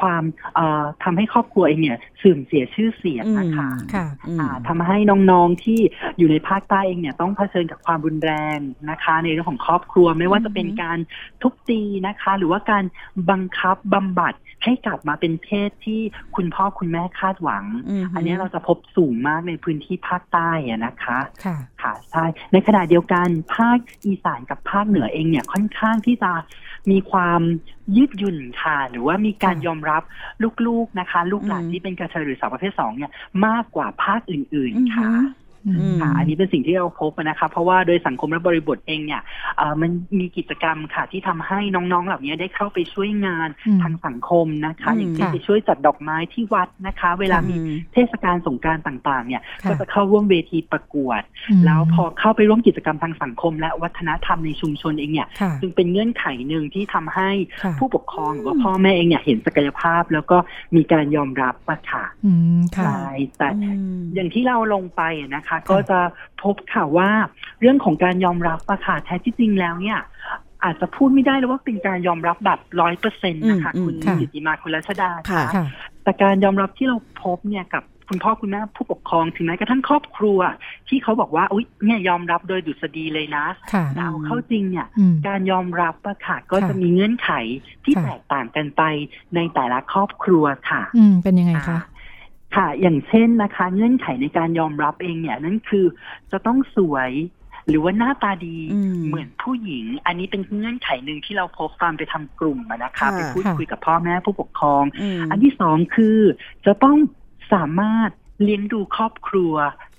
[0.00, 0.22] ความ
[0.54, 4.96] เอ่อทำให้ครอบครัวเองเนี่ยเสื่อมเสียชื่อเสียงนะคะค่ะอืมอ่าทำให้
[5.30, 5.80] น้องๆที่
[6.18, 8.58] อยู่ในภาคใต้เองเนี่ยต้องเผชิญกับความรุนแรง
[8.90, 10.98] นะคะ ในเรื่องของครอบครัวไม่ว่าจะเป็นการ
[11.42, 12.84] ทุบตีนะคะ หรือว่าการ
[13.30, 14.34] บังคับบำบัด
[14.64, 16.00] ให้กลับมาเป็นเพศที่
[16.36, 26.32] คุณพ่อคุณแม่คาดหวังอืมอันนี้เราจะพบสูงมากในพื้นที่ภาคใต้อะนะคะค่ะค่ะใช่ในขณะเดียวกันภาคอีสานกับภาคเหนือเองเนี่ยค่อนข้างที่จะ
[26.90, 27.40] มีความ
[27.96, 30.02] ยืดหยุ่นค่ะ หรือว่ามีการค่ะยอมรับ
[30.66, 33.12] ลูกๆนะคะ ลูกหลานอืมที่เป็นกระเทยหรือสาวประเภทสองเนี่ย
[33.46, 35.39] มากกว่าภาคอื่นอืมๆค่ะอืม
[36.00, 39.22] ค่ะอันนี้เป็นสิ่งที่เราพบนะคะเพราะว่าโดยสังคมและบริบทเองเนี่ย
[39.56, 51.22] เอ่อมันมีกิจกรรมค่ะที่ทำให้น้องๆเหล่านี้ได้เข้าไปช่วยงานอืมทางสังคมนะคะอืมอย่างเช่นค่ะไปช่วยจัดดอกไม้ที่วัดนะคะ เวลามีอืมเทศกาลสงกรารต่างๆ เนี่ยค่ะก็จะเข้าร่วมเวทีประกวด
[51.60, 57.30] มแล้วพอเข้าไปร่วมกิจกรรมทางสังคม และวัฒนธรรมในชุมชนเองเนี่ยค่ะจึงเป็นเงื่อนไขหนึ่งที่ทำให้
[57.62, 60.36] ค่ะผู้ปกครองหรือว่าพ่อแม่เองเนี่ยเห็นศักยภาพ แล้วก็
[60.76, 63.04] มีการยอมรับอะค่ะอืมค่ะใช่
[63.38, 66.00] แต่อืมอย่างที่เราลงไปอะนะคะก็จะ
[66.42, 67.10] พบค่ะว่า
[67.60, 69.98] เรื่องของการยอมรับอะค่ะแท้ที่จริงแล้วเนี่ย
[70.64, 75.64] อาจจะพูดไม่ได้เลยว่าเป็นการยอมรับแบบร้อยเปอร์เซ็นต์นะคะอืมคุณค่ะจิติมาคุณรัชดาค่ะค่ะ
[76.02, 80.38] แต่การยอมรับที่เราพบเนี่ยกับคุณพ่อคุณแม่ผู้ปกครองถึงแม้กระทั่งครอบครัว
[80.88, 87.30] ที่เขาบอกว่าอุ๊ยเนี่ยยอมรับโดยดุษฎีเลยนะค่ะแต่เอาเข้าจริงเนี่ยอืมการยอมรับอะค่ะก็ค่ะจะมีเงื่อนไข
[87.84, 88.82] ที่ค่ะแตกต่างกันไป
[89.34, 91.80] ในแต่ละครอบครัวค่ะ อืมเป็นยังไงคะ
[92.56, 95.86] ค่ะ อย่างเช่นนะคะ เงื่อนไขในการยอมรับเองเนี่ย นั่นคือ
[96.32, 97.12] จะต้องสวย
[97.68, 106.18] หรือว่าหน้าตาดีอืมเหมือนผู้หญิง อันนี้เป็นเงื่อนไขหนึ่งที่เราพบตอนไปทำกลุ่มอะนะคะค่ะไปพูดค่ะคุยกับพ่อแม่ผู้ปกครองอืมอันที่สองคือ
[106.66, 106.96] จะต้อง
[107.54, 108.10] สามารถ
[108.42, 109.54] เลี้ยงดูครอบครัว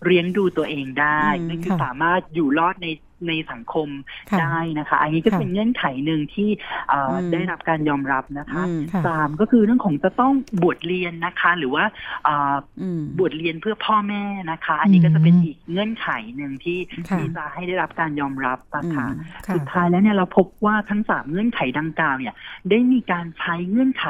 [0.05, 2.87] เลี้ยงดูตัวเองได้อืมนั่นคือค่ะสามารถอยู่รอดใน
[3.27, 3.87] ในสังคม
[4.31, 6.49] ค่ะได้นะคะ อันนี้ก็ค่ะเป็นเงื่อนไขหนึ่งที่
[6.89, 11.85] เอ่ออมได้รับการยอมรับนะคะอืมค่ะสามก็คือเรื่องของจะต้องบวชเรียนนะคะ หรือว่า
[12.25, 22.35] เอ่ออืมบวชเรียนเพื่อพ่อแม่นะคะ อันนี้ก็จะเป็นอืมอีกเงื่อนไขหนึ่งที่ค่ะที่จะให้ได้รับการยอมรับนะคะอืมค่ะสุดท้ายแล้วเนี่ยเราพบว่าทั้งสามเงื่อนไขดังกล่าวเนี่ย
[22.69, 24.05] ได้มีการใช้เงื่อนไข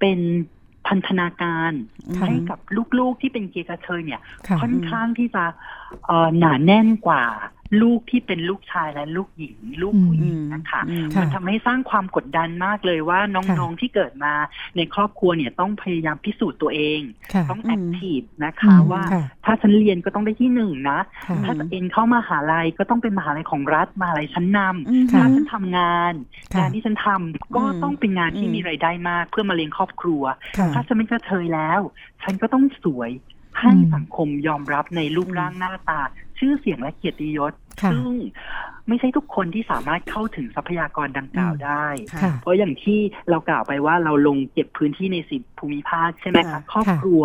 [0.00, 0.20] เป็น
[0.92, 1.72] พันธนาการ
[2.16, 2.58] ค่ะให้กับ
[2.98, 5.44] ลูกๆที่เป็นเกย์กระเทยเนี่ย ค่ะค่อนข้างที่จะ
[5.85, 5.85] เอ่อ
[6.38, 7.24] หนาแน่นกว่า
[7.82, 14.32] ลูกที่เป็นลูกชายและลูกหญิง ลูกผู้หญิงนะคะอืมมันทำให้สร้างความกดดันมากเลยว่าน้องๆที่เกิดมา
[14.76, 17.00] ในครอบครัวเนี่ยต้องพยายามพิสูจน์ตัวเอง
[17.34, 26.12] ค่ะต้องอืมแอคทีฟนะคะอืมว่าค่ะถ้าฉันเรียนก็ต้องได้ที่หนึ่งนะค่ะถ้าจะเอ็นเข้ามาหาลัยก็ต้องเป็นมหาลัยของรัฐมหาลัยชั้นนำอืมค่ะถ้าฉันทำงาน
[26.54, 30.22] ค่ะงานที่ฉันทำก็อืมต้องเป็นงานที่อืมมีรายได้มากเพื่อมาเลี้ยงครอบครัว
[30.58, 31.80] ค่ะถ้าฉันเป็นกระเทยแล้ว
[32.22, 33.10] ฉันก็ต้องสวย
[33.60, 36.00] ให้อืมสังคมยอมรับในรูปร่างหน้าตา
[36.38, 37.52] ชื่อเสียงและเกียรติยศ
[37.82, 38.10] ค่ะซึ่ง
[38.88, 42.98] ไม่ใช่ทุกคนที่สามารถเข้าถึงทรัพยากรดังกล่าวได้ค่ะเพราะอย่างที่
[43.30, 47.22] เรากล่าวไปว่าเราลงเก็บพื้นที่ในสิบภูมิภาคใช่ไหมค่ะคะครอบครัว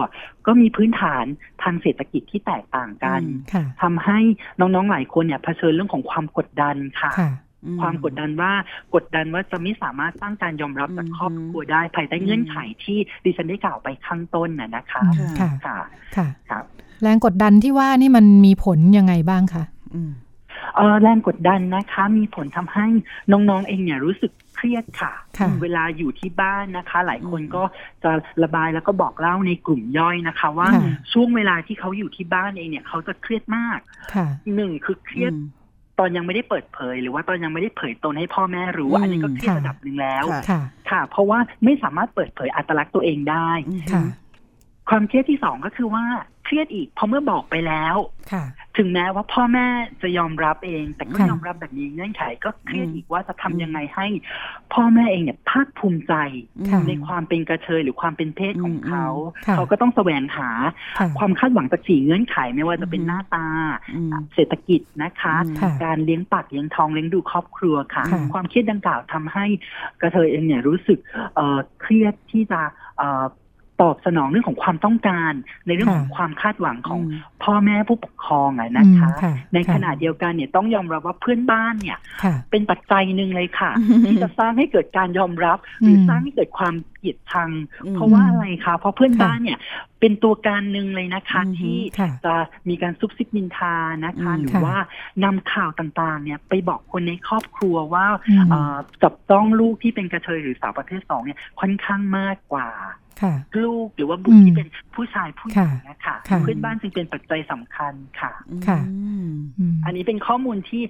[0.47, 1.25] ก็มีพื้นฐาน
[1.63, 4.19] ทางเศรษฐกิจที่แตกต่างกันอืมค่ะทำให้
[4.59, 7.11] น้องๆหลายคนเนี่ยเผชิญเรื่องของความกดดันค่ะ
[7.63, 8.51] ค่ะอืความกดดันว่า
[8.95, 15.01] กดดันว่าจะไม่สามารถสร้างการยอมรับจากอืมครอบครัวได้ภายใต้เงื่อนไขที่ดิฉันได้กล่าวไปข้างต้นน่ะนะคะ
[15.39, 15.77] ค่ะค่ะ
[16.15, 16.63] ค่ะครับ
[17.03, 20.11] แรงกดดันที่ว่านี่มันมีผลยังไงบ้างคะอืม
[20.75, 22.85] เอ่อแรงกดดันนะคะ มีผลทำให้
[23.31, 27.63] น้องๆเองเนี่ยรู้สึกเครียดค่ะค่ะ เวลาอยู่ที่บ้านนะคะ หลายคนก็
[28.03, 28.11] จะ
[28.43, 30.83] ระบายแล้วก็บอกเล่าในกลุ่มย่อยนะคะ ว่าค่ะ
[31.13, 33.79] ช่วงเวลาที่เขาอยู่ที่บ้านเองเนี่ยเขาจะเครียดมาก
[34.13, 35.60] ค่ะหนึ่งคือเครียดอืม
[35.99, 44.03] ตอนยังไม่ได้เปิดเผย หรือว่าตอนยังไม่ได้เผยตนให้พ่อแม่รู้อืมอันนี้ก็เครียดค่ะระดับหนึ่งแล้วค่ะค่ะค่ะ เพราะว่าไม่สามารถเปิดเผยอัตลักษณ์ตัวเองได้อืมค่ะ
[44.89, 46.05] ความเครียดที่สองก็คือว่า
[46.43, 47.95] เครียดอีกเพราะเมื่อบอกไปแล้ว
[48.31, 48.43] ค่ะ
[48.77, 49.67] ถึงแม้ว่าพ่อแม่
[50.01, 54.07] จะยอมรับเอง แต่ก็ค่ะยอมรับแบบนี้เงื่อนไขก็เครียดอืมอีกว่าจะทำยังไงให้
[54.73, 56.13] พ่อแม่เองเนี่ยภาคภูมิใจ
[56.69, 59.05] ค่ะในความเป็นกระเทยหรือความเป็นเพศของเขา
[59.47, 60.49] ค่ะเขาก็ต้องแสวงหา
[60.99, 63.47] ค่ะความคาดหวังจากสี่เงื่อนไขไม่ว่าจะเป็นอืมหน้าตา
[63.95, 69.45] อืมเศรษฐกิจนะคะอืมค่ะการเลี้ยงปากเลี้ยงท้องเลี้ยงดูครอบครัวค่ะค่ะความเครียดดังกล่าวทำให้
[70.01, 70.99] กระเทยเองเนี่ยรู้สึก
[71.35, 72.61] เอ่อเครียดที่จะ
[72.97, 73.25] เอ่อ
[73.81, 75.33] ตอบสนองเรื่องของความต้องการ
[75.67, 87.51] ในเรื่องของค่ะความคาดหวังของอืมพ่อแม่ผู้ปกครองอะนะคะอืมค่ะในค่ะขณะเดียวกันเนี่ยต้องยอมรับว่าเพื่อนบ้านเนี่ยค่ะเป็นปัจจัยหนึ่งเลยค่ะอืมที่จะสร้างให้เกิดการยอมรับ หรืออมสร้างให้เกิดความเกลียดชัง
[87.85, 89.59] อืมเพราะว่าอะไรคะเพราะเพื่อนค่ะบ้านเนี่ย
[89.99, 92.33] เป็นตัวการหนึ่งเลยนะคะอือฮึที่ค่ะจะ
[92.69, 93.75] มีการซุบซิบนินทา
[94.05, 94.77] นะคะอืมหรือค่ะว่า
[95.23, 102.93] นำข่าวต่างๆ เนี่ยไปบอกคนในครอบครัวว่าอืมเอ่อจับต้องลูกที่เป็นกระเทยหรือสาวประเภทสองเนี่ยค่อนข้างมากกว่าค่ะ
[103.63, 108.31] ลูกหรือว่าบุตรอืมที่เป็นผู้ชายผู้หญิงนะคะค่ะเพื่อนบ้านจึงเป็นปัจจัยสำคัญค่ะ
[108.67, 110.83] ค่ะอืมอืมอันนี้เป็นข้อมูลที่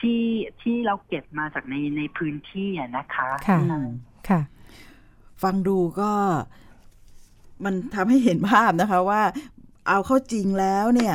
[0.00, 0.20] ที่
[0.62, 3.88] ที่เราเก็บมาจากในในพื้นที่อะนะคะค่ะอืม
[4.28, 4.40] ค่ะ
[5.42, 6.10] ฟังดูก็
[7.64, 9.22] มันทำให้เห็นภาพนะคะว่า
[9.88, 11.14] เอาเข้าจริงแล้วเนี่ย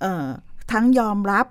[0.00, 0.26] เอ่อ
[0.72, 1.46] ทั้งยอมรับ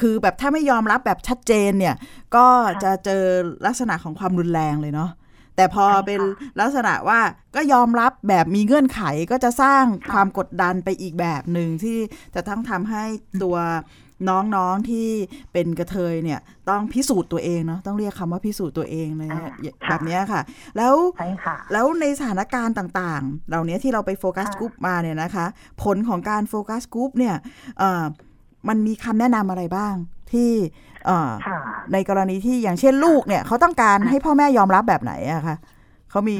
[0.00, 1.94] คือแบบถ้าไม่ยอมรับแบบชัดเจนเนี่ย
[2.36, 2.46] ก็
[2.84, 3.22] จะเจอ
[3.66, 5.10] ลักษณะของความรุนแรงเลยเนาะ
[5.56, 6.20] แต่พอเป็น
[6.60, 7.20] ลักษณะว่า
[7.56, 11.98] ก็ยอมรับแบบมีเงื่อนไขก็จะสร้างความกดดันไปอีกแบบหนึ่งที่
[12.34, 13.04] จะทั้งทำให้
[13.42, 13.56] ตัว
[14.30, 15.08] น้องๆที่
[15.52, 19.52] เป็นกระเทยเนี่ยต้องพิสูจน์ตัวเองเนาะต้องเรียกคำว่าพิสูจน์ตัวเองเลยนะอ่า
[19.84, 20.40] ค่ะแบบเนี้ยค่ะ
[20.76, 25.46] แล้วใช่ค่ะแล้วในสถานการณ์ต่างๆ เหล่านี้ที่เราไปโฟกัสค่ะกรุ๊ปมาเนี่ยนะคะ
[25.82, 27.36] ผลของการโฟกัสกรุ๊ปเนี่ย
[27.78, 28.04] เอ่อ
[28.68, 29.94] มันมีคำแนะนำอะไรบ้าง
[30.32, 30.91] ที่เอ่อค่ะ
[31.92, 35.56] ในกรณีที่อย่างเช่นลูกเนี่ยเขาต้องการให้พ่อแม่ยอมรับแบบไหนอะคะ
[36.10, 36.38] เขามี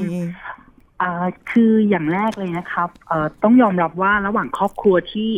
[1.00, 5.30] อ่าคืออย่างแรกเลยนะครับเอ่อต้องยอมรับว่าระหว่างครอบครัวที่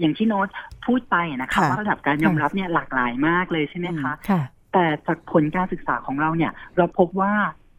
[0.00, 0.48] อย่างที่โน้ต
[0.86, 4.40] พูดไปนะคะค่ะว่าระดับการยอมรับเนี่ยหลากหลายมากเลยใช่ไหมคะค่ะ
[4.72, 7.32] แต่จากผลการศึกษาของเราเนี่ย เราพบว่า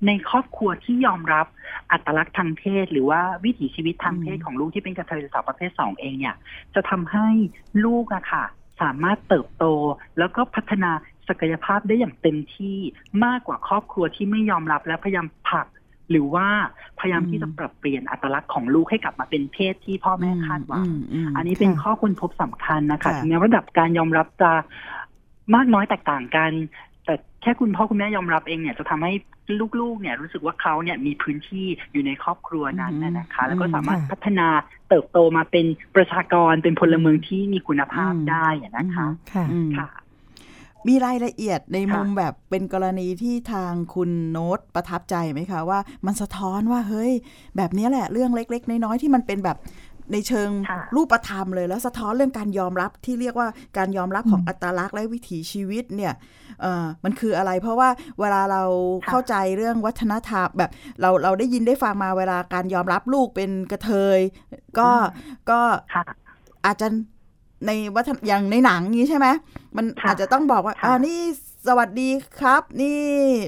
[0.08, 1.46] ในครอบครัวที่ยอมรับ
[1.92, 6.36] อัตลักษณ์ทางเพศ หรือว่าวิถีชีวิตทางเพศอืมของลูกที่เป็นกระเทยหรือสาวประเภทสองเองเนี่ย
[6.76, 7.28] จะทำให้
[7.86, 8.44] ลูกอะค่ะ
[8.82, 9.66] สามารถเติบโต
[10.20, 10.92] แล้วก็พัฒนา
[11.28, 12.78] ศักยภาพได้อย่างเต็มที่
[13.26, 15.68] มากกว่าครอบครัวที่ไม่ยอมรับและพยายามผลัก
[16.12, 16.48] หรือว่า
[17.00, 24.52] พยายามที่จะปรับเปลี่ยนอัตลักษณ์ของลูกให้กลับมาเป็นเพศที่พ่อแม่คาดหวังอืมอืมอันนี้เป็นค่ะข้อค้นพบสำคัญนะคะค่ะถึงแม้ว่าระดับการยอมรับจะ
[25.56, 26.52] มากน้อยแตกต่างกัน
[27.06, 29.12] แต่แค่คุณพ่อคุณแม่ยอมรับเองเนี่ยจะทำให้
[29.80, 34.48] ลูกๆ เนี่ยรู้สึกว่าเขาเนี่ยมีพื้นที่อยู่ในครอบครัวนั้นน่ะนะคะ แล้วก็สามารถค่ะพัฒนา
[34.90, 39.88] เติบโตมาเป็นประชากรเป็นพลเมืองที่มีคุณภาพอืมได้อะนะคะค่ะอืมค่ะ
[40.88, 47.12] มีรายละเอียดในค่ะมุมแบบเป็นกรณีที่ทางคุณโน้ตประทับใจไหมคะ ว่ามันสะท้อนว่าเฮ้ย
[47.58, 49.58] แบบนี้แหละเรื่องเล็ก ๆ น้อยๆที่มันเป็นแบบ
[50.12, 53.48] ในเชิงค่ะรูปธรรมเลย แล้วสะท้อนเรื่องการยอมรับที่เรียกว่า
[53.78, 56.14] การยอมรับของอืมอัตลักษณ์และวิถีชีวิตเนี่ย
[56.62, 57.90] เออมันคืออะไร เพราะว่า
[58.20, 58.64] เวลาเรา
[59.10, 64.20] เข้าใจเรื่องวัฒนธรรมแบบเราเราได้ยินได้ฟังมาเวลาการยอมรับลูกเป็นกระเทย
[64.80, 64.90] ก็
[65.50, 65.60] ก็
[65.94, 66.04] ค่ะ
[66.66, 66.88] อาจจะ
[67.68, 69.28] ในวัฒนอย่างในหนังนี้ใช่ไหม
[69.78, 71.20] มันค่ะอาจจะต้องบอกว่าค่ะอ่านี่
[71.68, 73.02] สวัสดีครับ นี่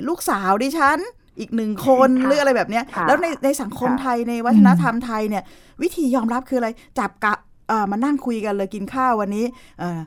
[0.07, 0.99] ลูกสาวดิฉัน
[1.39, 5.43] อีกหนึ่งคนค่ะหรืออะไรแบบเนี้ยค่ะแล้วในในสังคมค่ะไทยในวัฒนธรรมไทยเนี่ย
[5.81, 6.69] วิธียอมรับคืออะไร
[6.99, 7.33] จับกะ
[7.67, 9.45] เอ่อมานั่งคุยกันเลยกินข้าววันนี้
[9.79, 9.99] เอ่อ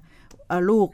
[0.48, 0.88] เอ่อลูก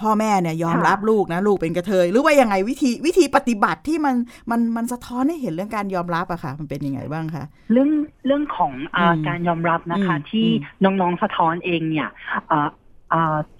[0.00, 4.14] พ่อแม่เนี่ยยอมรับลูกนะลูกเป็นกระเทยหรือว่ายังไงวิธีวิธีปฏิบัติที่มัน
[4.50, 7.90] มันมันสะท้อนให้เห็นเรื่องการยอมรับอะค่ะ มันเป็นยังไงบ้างคะเรื่อง
[8.26, 10.46] เรื่องของอาอืมการยอมรับนะคะอืมที่
[10.82, 12.68] อืน้องๆสะท้อนเองเนี่ยอ่าอ่า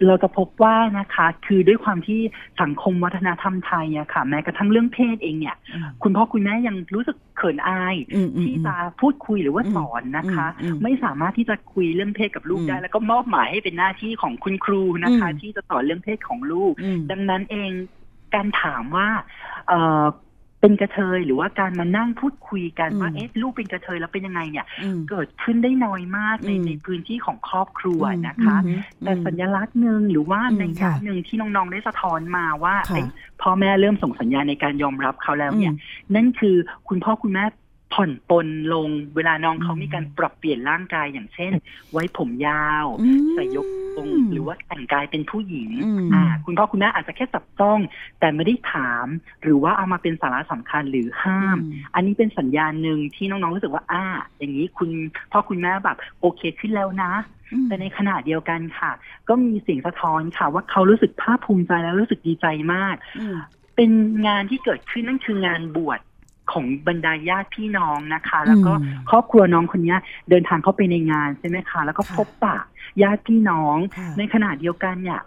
[0.07, 2.21] เราจะพบว่านะคะ คือด้วยความที่
[2.63, 17.71] สังคมวัฒนธรรมไทยอะค่ะ แม้กระทั่งเรื่องเพศเองเนี่ยอืมคุณพ่อคุณแม่ยังรู้สึกเขินอายอืมอืมที่จะพูดคุยหรือว่าอืมสอนนะคะอืมอืมไม่สามารถที่จะคุยเรื่องเพศกับลูกอืมได้ แล้วก็มอบหมายให้เป็นหน้าที่ของคุณครูนะคะอืมที่จะสอนเรื่องเพศของลูกอืมดังนั้นเอง
[18.35, 19.09] การถามว่า
[20.61, 33.09] เออเป็นกระเทยหรือว่าการมานั่งพูดคุยกันว่าอืมเอ๊ะลูกเป็นกระเทยแล้วเป็นยังไงเนี่ยอืมเกิดขึ้นได้น้อยมากในอืมในพื้นที่ของครอบครัวนะคะอืมแต่สัญลักษณ์หนึ่งหรือว่าอืมในค่ะยะหนึ่งที่น้องๆได้สะท้อนมาว่าค่ะเอ๊ะ
[33.43, 36.57] พ่อแม่เริ่มส่งสัญญาณในการยอมรับเขาแล้วเนี่ยอืมนั่นคือ
[36.89, 37.45] คุณพ่อคุณแม่
[37.93, 41.53] ผ่อนปลนลงเวลาน้องเขาอืมมีการปรับเปลี่ยนร่างกายอย่างเช่น
[41.93, 43.67] ไว้ผมยาวอืมใส่ยก
[43.97, 47.79] ทรงหรือว่าแต่งกายเป็นผู้หญิงอืมอ่าคุณพ่อคุณแม่อาจจะแค่จับต้อง
[48.21, 49.07] แต่ไม่ได้ถาม
[49.43, 51.59] หรือว่าเอามาเป็นสาระสำคัญหรือห้าม
[51.95, 54.05] อันนี้เป็นสัญญาณหนึ่งที่น้องๆรู้สึกว่าอ่า
[54.39, 54.91] อย่างนี้คุณ
[55.33, 57.13] พ่อคุณแม่แบบโอเคขึ้นแล้วนะ
[57.53, 58.93] อืมแต่ในขณะเดียวกันค่ะ
[59.29, 63.37] ก็มีเสียงสะท้อนค่ะ ว่าเขารู้สึกภาคภูมิใจและรู้สึกดีใจมากอืม
[63.77, 63.91] เป็น
[64.27, 66.01] งานที่เกิดขึ้นนั่นคืองานบวช
[66.53, 69.99] ของบรรดาญาติพี่น้องนะคะ แล้วก็อืมครอบครัวน้องคนเนี้ย
[70.31, 72.57] เดินทางเข้าไปในงานใช่ไหมคะ แล้วก็ค่ะพบปะ
[73.03, 75.21] ญาติพี่น้องค่ะในขณะเดียวกันเนี่ย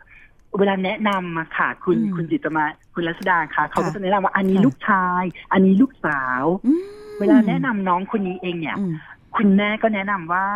[0.58, 6.84] เวลาแนะนำมาค่ะ คุณอืมคุณจิตรมาคุณรัศดาค่ะ เขาก็ค่ะจะแนะนำว่าอันนี้ค่ะลูกชาย อันนี้ลูกสาวอืม
[7.20, 8.94] เวลาแนะนำน้องคนนี้เองเนี่ยอืม
[9.38, 10.48] คุณแม่ก็แนะนำว่า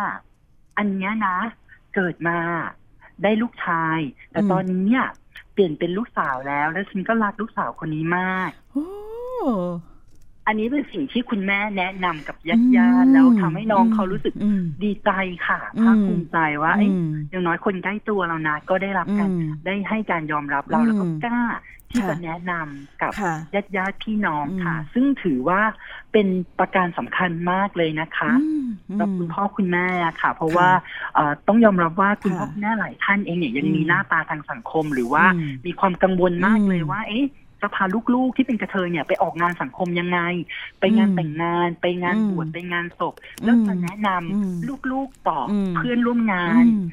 [0.78, 1.36] อันเนี้ยนะ
[1.94, 2.38] เกิดมา
[3.22, 3.98] ได้ลูกชาย
[4.30, 5.04] แต่อืมตอนนี้เนี่ย
[5.52, 15.10] เปลี่ยนเป็นลูกสาวแล้ว แล้วฉันก็รักลูกสาวคนนี้มากโอ้อันนี้เป็นสิ่งที่คุณแม่แนะนำกับญาอืติมญาติแล้วทำให้น้องเขารู้สึกอืมดีใจ
[15.48, 21.40] ค่ะอืมภาคภูมิใจว่าเอ้ยอืมอย่างน้อยคนใกล้ตัวเรานะก็ได้รับการอืมได้ให้การยอมรับเราอืมแล้วก็กล้า
[21.90, 25.60] ที่ค่ะจะแนะนำกับค่ะญาติญาติพี่น้องค่ะอืมซึ่งถือว่า
[26.12, 26.26] เป็น
[26.58, 30.68] ประการสำคัญมากเลยนะคะอืมสำหรับคุณพ่อคุณแม่อะค่ะ เพราะค่ะว่า
[31.14, 37.26] เอ่อต้องยอมรับว่าคุณค่ะพ่อคุณแม่หลายท่านเองเนี่ยยังอืมมีหน้าตาทางสังคม หรือว่าอืมมีความกังวลมากเลยอืมว่า เอ๊ะ
[37.66, 40.20] จะพาลูกๆที่เป็นกระเทยเนี่ยไปออกงานสังคมยังไง
[40.80, 43.14] ไปงานอืมแต่งงานไปงานอืมบวชไปงานศพ
[43.44, 44.52] แล้วจะอืมแนะนำอืม
[44.92, 46.84] ลูกๆต่ออมเพื่อนร่วมงานอืม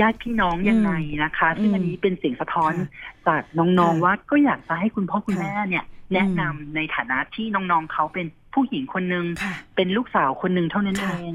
[0.00, 2.88] ญาติพี่น้องยังไงนะคะ ซึ่งอืมอันนี้เป็นเสียงสะท้อนค่ะ
[3.26, 11.34] จากน้องค่ะๆว่าก็อยากจะให้คุณพ่อคุณค่ะแม่เนี่ยแนะนำในฐานะที่น้องๆเขาเป็นผู้หญิงคนหนึ่งค่ะเป็นลูกสาวคนหนึ่งเท่านั้นเอค่ะง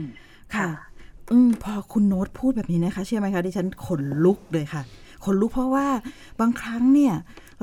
[0.55, 0.67] ค่ะ
[1.31, 4.81] อืมพอคุณโน้ตพูดแบบนี้นะคะ เชื่อไหมคะดิฉันขนลุกเลยค่ะ
[5.25, 5.87] ขนลุกเพราะว่า
[6.39, 7.13] บางครั้งเนี่ย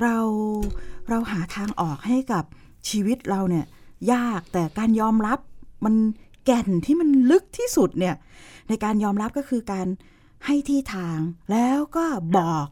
[0.02, 0.16] เรา
[1.08, 2.44] เราหาทางออกให้กับ
[2.88, 3.66] ชีวิตเราเนี่ย
[4.12, 5.38] ยากแต่การยอมรับ
[5.84, 5.94] มัน
[6.44, 8.14] แก่นที่มันลึกที่สุดเนี่ย
[8.68, 9.86] ในการยอมรับก็คือการ
[10.46, 11.18] ให้ที่ทาง
[11.50, 12.04] แล้วก็
[12.38, 12.68] บอก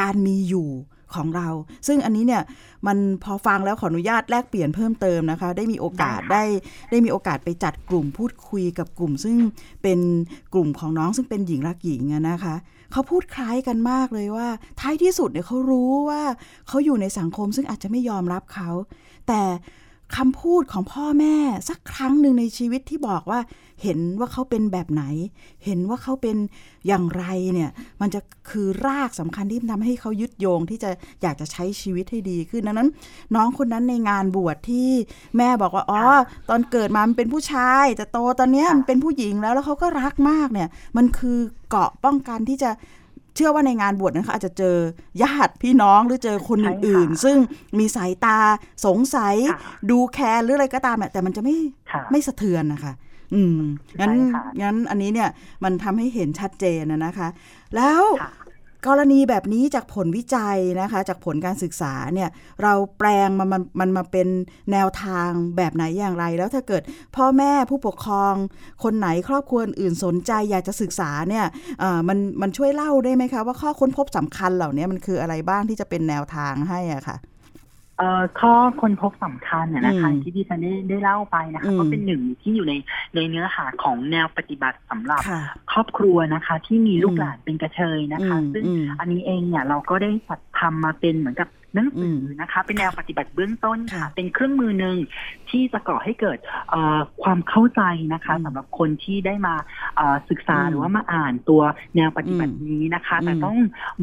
[0.00, 0.70] การมีอยู่
[1.14, 1.48] ของเรา
[1.86, 2.42] ซึ่งอันนี้เนี่ย
[2.86, 6.44] มันพอฟังแล้วขออนุญาตแลกเปลี่ยนเพิ่มเติมนะคะ ได้มีโอกาสได้
[6.90, 9.36] ได้มีโอกาสไปจัดกลุ่มพูดคุยกับกลุ่ม ซึ่ง
[9.82, 9.98] เป็น
[10.54, 12.54] กลุ่มของน้องซึ่งเป็นหญิงรักหญิงอะนะคะ
[12.94, 14.48] เขาพูดคล้ายกันมากเลยว่า
[14.80, 16.22] ท้ายที่สุดเนี่ยเขารู้ว่า
[16.68, 18.70] เขาอยู่ในสังคมซึ่งอาจจะไม่ยอมรับเขา
[19.28, 19.42] แต่
[20.16, 21.36] คำพูดของพ่อแม่
[21.68, 23.40] สักครั้งหนึ่งในชีวิตที่บอกว่า
[23.82, 25.04] เห็นว่าเขาเป็นแบบไหน
[25.64, 26.36] เห็นว่าเขาเป็น
[26.86, 30.90] อย่างไรเนี่ย มันจะคือรากสำคัญที่ทำให้เขายึดโยงที่จะ
[31.22, 32.88] อยากจะใช้ชีวิตให้ดีขึ้นดังนั้น
[33.34, 34.90] น้องคนนั้นในงานบวชที่
[35.36, 36.00] แม่บอกว่าอ๋อ
[36.48, 41.38] ตอนเกิดมามันเป็นผู้ชายแต่โตตอนนี้มันเป็นผู้หญิงแล้วแล้วเขาก็รักมากเนี่ย มันคือ
[41.70, 42.70] เกาะป้องกันที่จะ
[43.34, 44.76] เชื่อว่าในงานบวชนั้นเขาอาจจะเจอ
[45.22, 47.36] ญาติพี่น้องหรือเจอคนใช่ค่ะอื่นๆ ซึ่ง
[47.78, 48.38] มีสายตา
[48.86, 49.58] สงสัยค่ะ
[49.90, 51.56] ดูแคร์หรืออะไรก็ตามเนี่ยแต่มันจะไม่
[51.92, 52.92] ค่ะไม่สะเทือนนะคะ
[53.34, 53.60] อืม
[54.00, 55.28] งั้นใช่ค่ะงั้นอันนี้เนี่ย
[55.64, 57.28] มันทำให้เห็นชัดเจนนะนะคะ
[57.76, 58.30] แล้วค่ะ
[58.86, 62.28] กรณีแบบนี้จากผลวิจัยนะคะ จากผลการศึกษาเนี่ย
[62.62, 64.28] เราแปลงมันมันมันมาเป็น
[64.72, 66.82] แนวทางแบบไหนอย่างไร แล้วถ้าเกิด
[67.16, 68.34] พ่อแม่ผู้ปกครอง
[68.84, 71.44] คนไหนครอบครัวอื่นสนใจอยากจะศึกษาเนี่ย
[72.08, 77.16] มันมันช่วยเล่าได้ไหมคะ ว่าข้อค้นพบสำคัญเหล่านี้มันคืออะไรบ้างที่จะเป็นแนวทางให้อะค่ะ
[77.98, 82.74] เอ่อข้อค้นพบสำคัญน่ะนะคะอืมที่ดิฉันได้ได้เล่าไปนะคะอืมก็เป็นหนึ่งที่อยู่ใน
[83.14, 85.42] ในเนื้อหาของแนวปฏิบัติสำหรับค่ะ
[85.72, 94.96] ครอบครัวนะคะ ที่มีลูอืกมหลานเป็นกระเทยนะคะอืมซึ่งอืมอันนี้เองเนี่ยเราก็ได้จัดทำมาเป็นเหมือนกับหนังสืออนะคะ เป็นแนวปฏิบัติเบื้องต้นค่ะค่ะ เป็นเครื่องมือหนึ่ง
[95.50, 96.38] ที่จะก่อให้เกิด
[96.70, 97.82] เอ่อความเข้าใจ
[98.14, 99.54] นะคะอืมสำหรับคนที่ได้มา
[99.96, 101.62] เอ่อศึกษาอืมหรือว่ามาอ่านตัว
[101.96, 103.56] แนวปฏิบัตินี้นะคะ แต่อืมต้อง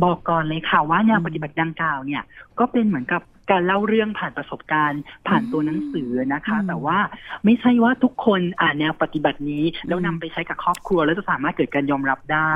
[0.04, 2.24] บอกก่อนเลยค่ะว่าแนวอืมปฏิบัติดังกล่าวเนี่ย
[2.60, 3.22] ก็เป็นเหมือนกับ
[3.52, 6.98] การเล่าเรื่องผ่านประสบการณ์ ผ่านตัวหนังสือนะคะอืมแต่ว่า
[7.46, 12.54] ไม่ใช่ว่าทุกคนอ่านแนวปฏิบัตินี้ แล้วอืมนำไปใช้กับครอบครัว แล้วจะสามารถเกิดการยอมรับได้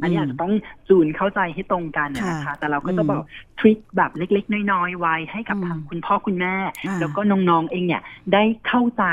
[0.00, 0.52] อันนี้อาจจะต้อง
[0.88, 3.22] จูนเข้าใจให้ตรงกันนะคะ แต่เราก็จะบอก
[3.58, 6.56] ทริคแบบเล็ก ๆ น้อยๆไว้ให้กับทางคุณพ่อคุณแม่
[7.00, 8.02] แล้วก็น้องๆเองเนี่ย
[8.32, 9.04] ได้เข้าใจ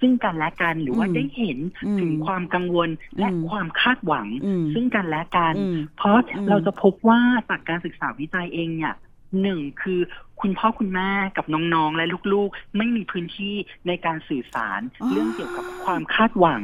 [0.00, 1.58] ซึ่งกันและกันหรือว่าได้เห็น
[2.00, 2.88] ถึงความกังวล
[3.18, 4.26] และความคาดหวัง
[4.74, 5.54] ซึ่งกันและกัน
[5.96, 8.94] เพราะเราจะพบว่าจากการศึกษาวิจัยเองเนี่ย
[9.40, 10.00] หนึ่งคือ
[10.40, 13.54] คุณพ่อคุณแม่กับน้องๆ และลูกๆ ไม่มีพื้นที่
[13.86, 14.80] ในการสื่อสาร
[15.10, 16.62] เรื่องเกี่ยวกับความคาดหวัง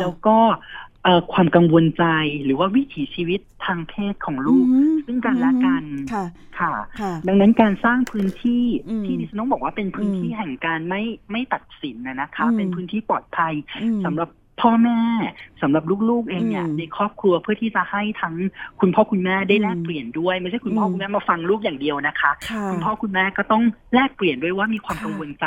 [0.00, 0.38] แล้วก็
[1.32, 2.04] ความกังวลใจ
[2.44, 4.66] หรือว่าวิถีชีวิตทางเพศของลูก
[5.06, 6.24] ซึ่งกันและกันค่ะ
[6.58, 6.72] ค่ะ
[7.28, 8.64] ดังนั้นการสร้างพื้นที่
[9.04, 11.02] ที่ดิฉันต้องบอกว่าเป็นพื้นที่แห่งการไม่
[11.32, 13.54] ไม่ตัดสินนะนะคะ เป็นพื้นที่ปลอดภัย
[14.04, 14.30] สำหรับ
[14.60, 14.98] พ่อแม่
[15.62, 18.34] สำหรับลูกๆเองเนี่ยในครอบครัวเพื่อที่จะให้ทั้ง
[18.80, 22.30] คุณพ่อคุณแม่ได้แลกเปลี่ยนด้วย ไม่ใช่คุณพ่อคุณแม่มาฟังลูกอย่างเดียวนะคะ
[22.72, 23.62] คุณพ่อคุณแม่ก็ต้อง
[23.94, 25.44] แลกเปลี่ยนด้วยว่ามีความกังวลใจ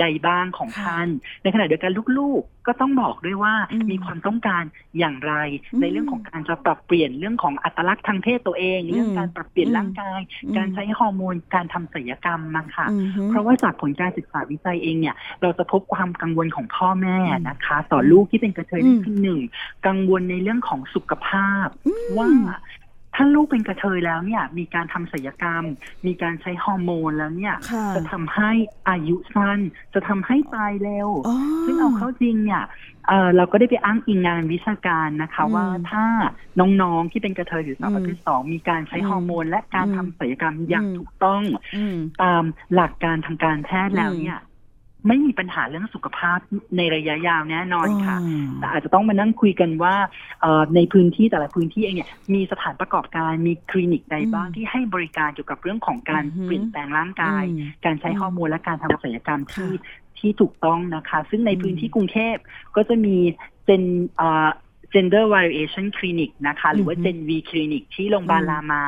[0.00, 1.08] ใดบ้างของท่าน
[1.42, 3.54] ในขณะเดียวกันลูกๆ ก็ต้องบอกด้วยว่า
[3.90, 4.62] มีความต้องการ
[4.98, 5.34] อย่างไร
[5.80, 10.20] ในเรื่องของการจะปรับเปลี่ยนเรื่องของอัตลักษณ์ทางเพศตัวเอง เรื่องการปรับเปลี่ยนร่างกาย
[10.56, 12.86] การใช้ฮอร์โมนการทำศัลยกรรมมาค่ะ
[13.30, 17.16] เพราะว่าจากผลการศึกษาวิจัยเองเนี่ย เราจะพบความกังวลของพ่อแม่
[17.48, 19.40] นะคะ ต่อลูกที่เป็นกระเทยนี่คือหนึ่ง
[19.86, 21.66] กังวลในเรื่องของสุขภาพ
[22.18, 22.30] ว่า
[23.14, 25.64] ถ้าลูกเป็นกระเทยแล้วเนี่ย มีการทำศัลยกรรม
[26.06, 27.54] มีการใช้ฮอร์โมนแล้วเนี่ย
[27.96, 28.50] จะทำให้
[28.88, 29.58] อายุสั้น
[29.94, 31.08] จะทำให้ตายเร็ว
[31.64, 32.62] ซึ่งเอาเข้าจริงเนี่ย
[33.36, 36.04] เราก็ได้ไปอ้างอิงงานวิชาการนะคะ ว่าถ้า
[36.60, 41.42] น้องๆที่เป็นกระเทยหรือสาวประเภทสองมีการใช้ฮอร์โมน และการทำศัลยกรรมอย่างถูกต้อง
[42.22, 42.42] ตาม
[42.74, 44.40] หลักการทางการแพทย์แล้วเนี่ย
[45.08, 46.38] ไม่มีปัญหาเรื่องสุขภาพ
[46.76, 48.16] ในระยะยาวแน่นอนค่ะ
[48.60, 49.94] แต่อาจจะต้องมานั่งคุยกันว่า
[50.76, 57.44] ในพื้นที่แต่ละพื้นที่เองเนี่ยมีสถานประกอบการมีคลินิกใดบ้างที่ให้บริการเกี่ยวกับเรื่องของการเปลี่ยนแปลงร่างกาย
[57.84, 59.72] การใช้ฮอร์โมนและการทำศัลยกรรมที่
[60.18, 62.36] ที่ถูกต้องนะคะ ซึ่งในพื้นที่กรุงเทพ
[62.76, 63.16] ก็จะมี
[63.66, 63.82] เป็น
[64.94, 68.82] gender variation clinic นะคะ หรือว่า gen v clinic ที่โรงพยาบาลรามา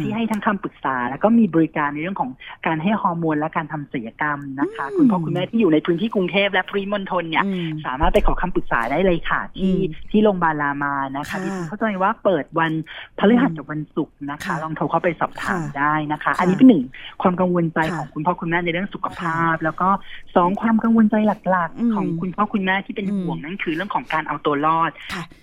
[0.00, 2.30] ที่ให้ทั้งคำปรึกษา แล้วก็มีบริการในเรื่องของ
[2.66, 7.44] การให้ฮอร์โมนและการทำศัลยกรรมนะคะ คุณพ่อคุณแม่ที่อยู่ในพื้นที่กรุงเทพและปริมณฑลเนี่ย
[7.86, 9.74] สามารถไปขอคำปรึกษาได้เลยค่ะ ที่
[10.10, 12.72] ที่โรงพยาบาลรามานะคะที่เข้าใจว่าเปิดวัน
[13.18, 16.82] พฤหัสกับวันศุกร์นะคะ ลองโทรเข้าไปสอบถามได้นะคะ อันนี้เป็นหนึ่ง
[17.22, 19.88] ความกังวลใจของคุณพ่อคุณแม่ในเรื่องสุขภาพ แล้วก็
[20.36, 21.14] สองความกังวลใจ
[21.50, 24.90] หลักๆ ของคุณพ่อคุณแม่ที่เป็นห่วงนั่นคือเรื่องของการเอาตัวรอด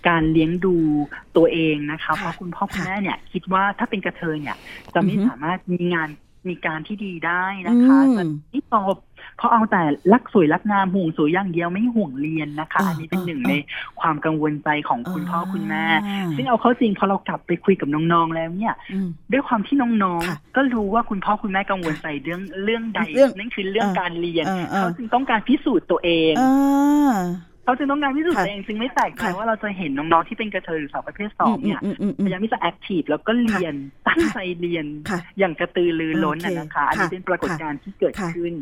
[0.08, 0.76] การเลี้ยงดู
[1.36, 4.56] ตัวเองนะคะเพราะคุณพ่อคุณแม่เนี่ย คิดว่าถ้าเป็นกระเทยเนี่ย
[4.94, 6.10] จะไม่สามารถมีงาน
[6.50, 8.96] มีการที่ดีได้นะคะแต่ที่ตอบ
[9.36, 9.82] เพราะเอาแต่
[10.12, 13.54] รักสวยรักงามห่วงสวยอย่างเดียวไม่ห่วงเรียนนะคะ อันนี้เป็นหนึ่งใน
[14.00, 15.84] ความกังวลใจของคุณพ่อคุณแม่
[16.36, 18.74] ซึ่งเอาเข้าจริงพอเรากลับไปคุยกับน้องๆแล้วเนี่ย
[19.32, 23.00] ด้วยความที่น้องๆ ก็รู้ว่าคุณพ่อคุณแม่กังวลใจเรื่องเรื่องใด
[23.38, 24.44] นั่นคือเรื่องการเรียน
[24.76, 26.34] เขาจึงต้องการพิสูจน์ตัวเอง
[27.64, 31.80] เขาจึงต้องการพิสูจน์ตัวเองซึ่งไม่แตกใจว่าเราจะเห็นน้องๆที่เป็นกระเทยหรือสาวประเภทสองเนี่ย
[32.24, 33.74] พยายามที่จะแอคทีฟแล้วก็เรียน
[34.08, 34.86] ตั้งใจเรียน
[35.38, 38.52] อย่างกระตือรือร้นนะคะอันนี้เป็นปรากฏการณ์ที่เกิดขึ้น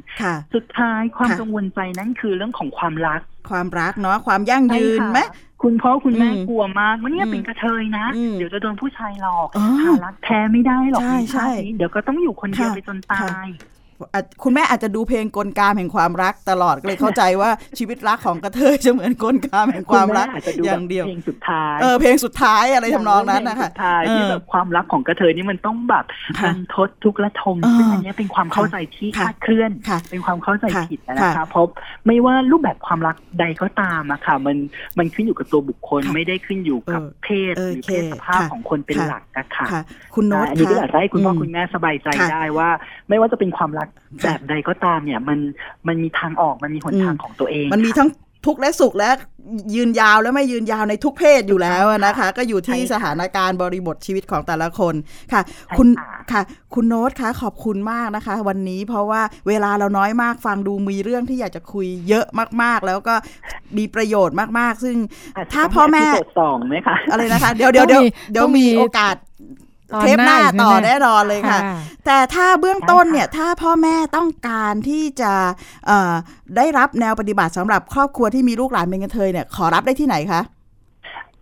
[0.54, 3.20] สุดท้ายความกังวลใจนั้นคือเรื่องของความรัก
[3.50, 5.20] ความรักเนาะความยั่งยืนไหม
[5.62, 8.06] คุณพ่อคุณแม่กลัวมากว่าเนี่ยเป็นกระเทยนะ
[8.38, 9.48] เดี๋ยวจะโดนผู้ชายหลอก
[9.82, 13.46] หารักแท้ไม่ได้หรอกในชาตินี้เดี๋ยวก็ต้องอยู่คนเดียวไปจนตาย
[14.42, 20.26] คุณแม่อาจจะดูเพลงกลกามแห่งความรักตลอดก็เลยเข้าใจว่าชีวิตรักของกระเทยจะเหมือนกลกามแห่งความรัก
[20.64, 23.70] อย่างเดียวเพลงสุดท้ายเออเพลงสุดท้ายอะไรทำนองนั้นนะคะ
[24.14, 26.04] ที่แบบความรักของกระเทยนี่มันต้องแบบ
[26.44, 29.70] มันทดทุกระทมซึ่งอันนี้เป็นความเข้าใจที่คลาดเคลื่อน
[30.10, 31.66] เป็นความเข้าใจผิดนะคะเพราะ
[32.06, 34.56] ไม่ว่ารูปแบบความรักใดก็ตามอะค่ะ มัน
[34.98, 39.66] มันขึ้นอยู่กับตัวบุคคลไม่ได้ขึ้นอยู่กับเพศหรือเพศสภาพของคนเป็นหลักนะคะ
[40.14, 42.68] คุณโน้ตอันนี้ก็อยากให้คุณพ่อคุณแม่สบายใจได้ว่า
[43.08, 43.87] ไม่ว่าจะเป็นความรัก
[44.24, 45.38] แบบใดก็ตามเนี่ย มัน
[45.86, 48.10] มันมีทางออกมันมีหนทางของตัวเอง มันมีทั้ง
[48.46, 49.10] ทุกข์และสุขและ
[49.74, 54.94] ยืนยาวและไม่ยืนยาวในทุกเพศอยู่แล้วนะคะ ก็อยู่ที่สถานการณ์บริบทชีวิตของแต่ละคน
[55.32, 55.42] ค่ะ
[55.76, 55.88] คุณ
[56.32, 56.42] ค่ะ
[56.74, 62.26] คุณโน้ตคะขอบคุณมากนะคะ วันนี้เพราะว่าเวลาเราน้อยมากฟังดูมีเรื่องที่อยากจะคุยเยอะ
[62.62, 63.14] มากๆ แล้วก็
[63.78, 64.96] มีประโยชน์มากๆ ซึ่ง
[65.52, 66.04] ถ้าพ่อแม่
[66.40, 69.16] สองไหมคะอะไรนะคะ เดี๋ยวเดี๋ยวเดี๋ยวเดี๋ยวมีโอกาส
[70.00, 71.58] เทปหน้าต่อแน่นอนเลยค่ะ
[72.06, 75.32] แต่ถ้าเบื้องต้นเนี่ย ถ้าพ่อแม่ต้องการที่จะ
[76.56, 80.40] ได้รับแนวปฏิบัติสำหรับครอบครัวที่มีลูกหลานเป็นกระเทยเนี่ยขอรับได้ที่ไหนคะ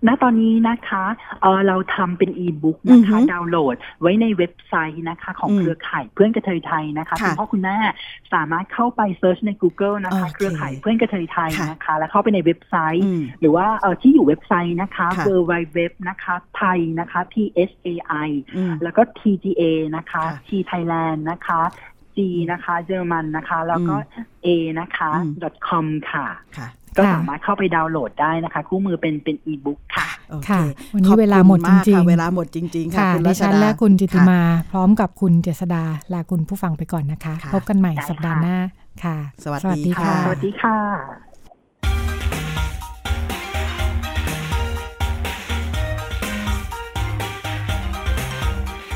[0.06, 1.04] ณตอนนี้นะคะ
[1.42, 7.76] เออเราทำเป็นอีบุ๊กนะคะดาวน์โหลดไว้ในเว็บไซต์นะคะของเครือข่ายเพื่อนกระเทยไทยนะคะคุณพ่อคุณแม่
[8.32, 13.06] สามารถเข้าไปเซิร์ชใน Google นะคะ เครือข่ายเพื่อนกระเทยไทยนะคะ แล้วเข้าไปในเว็บไซต์
[13.40, 17.34] หรือว่าเออที่อยู่เว็บไซต์นะคะ w w w นะคะไทยนะคะ T
[17.68, 17.88] S A
[18.26, 18.30] I
[18.82, 19.62] แล้วก็ T G A
[19.96, 21.60] นะคะ T Thailand นะคะ
[22.16, 22.18] G
[22.52, 23.96] นะคะเยอรมันนะคะ แล้วก็
[24.44, 24.48] A
[24.80, 25.10] นะคะ
[25.68, 26.26] .com ค่ะ
[26.98, 30.62] ก็สามารถเข้าไปดาวน์โหลดได้นะคะ คู่มือเป็นเป็นอีบุ๊กค่ะโอเคค่ะ
[30.94, 34.42] วันนี้ขอบคุณเวลาหมดจกริงค่ะๆเวลาหมดจริง ๆ ค่ะค่ะคุณดิรัชฉันดาและคุณจิติค่ะมา
[34.72, 35.82] พร้อมกับคุณเจษดา
[36.12, 38.58] ลาคุณผู้ฟังไปก่อนนะคะค่ะพบกันใหม่ได้สัปดาห์ค่ะหน้า
[39.04, 41.25] ค่ะ สวัสดีค่ะค่ะสวัสดีค่ะ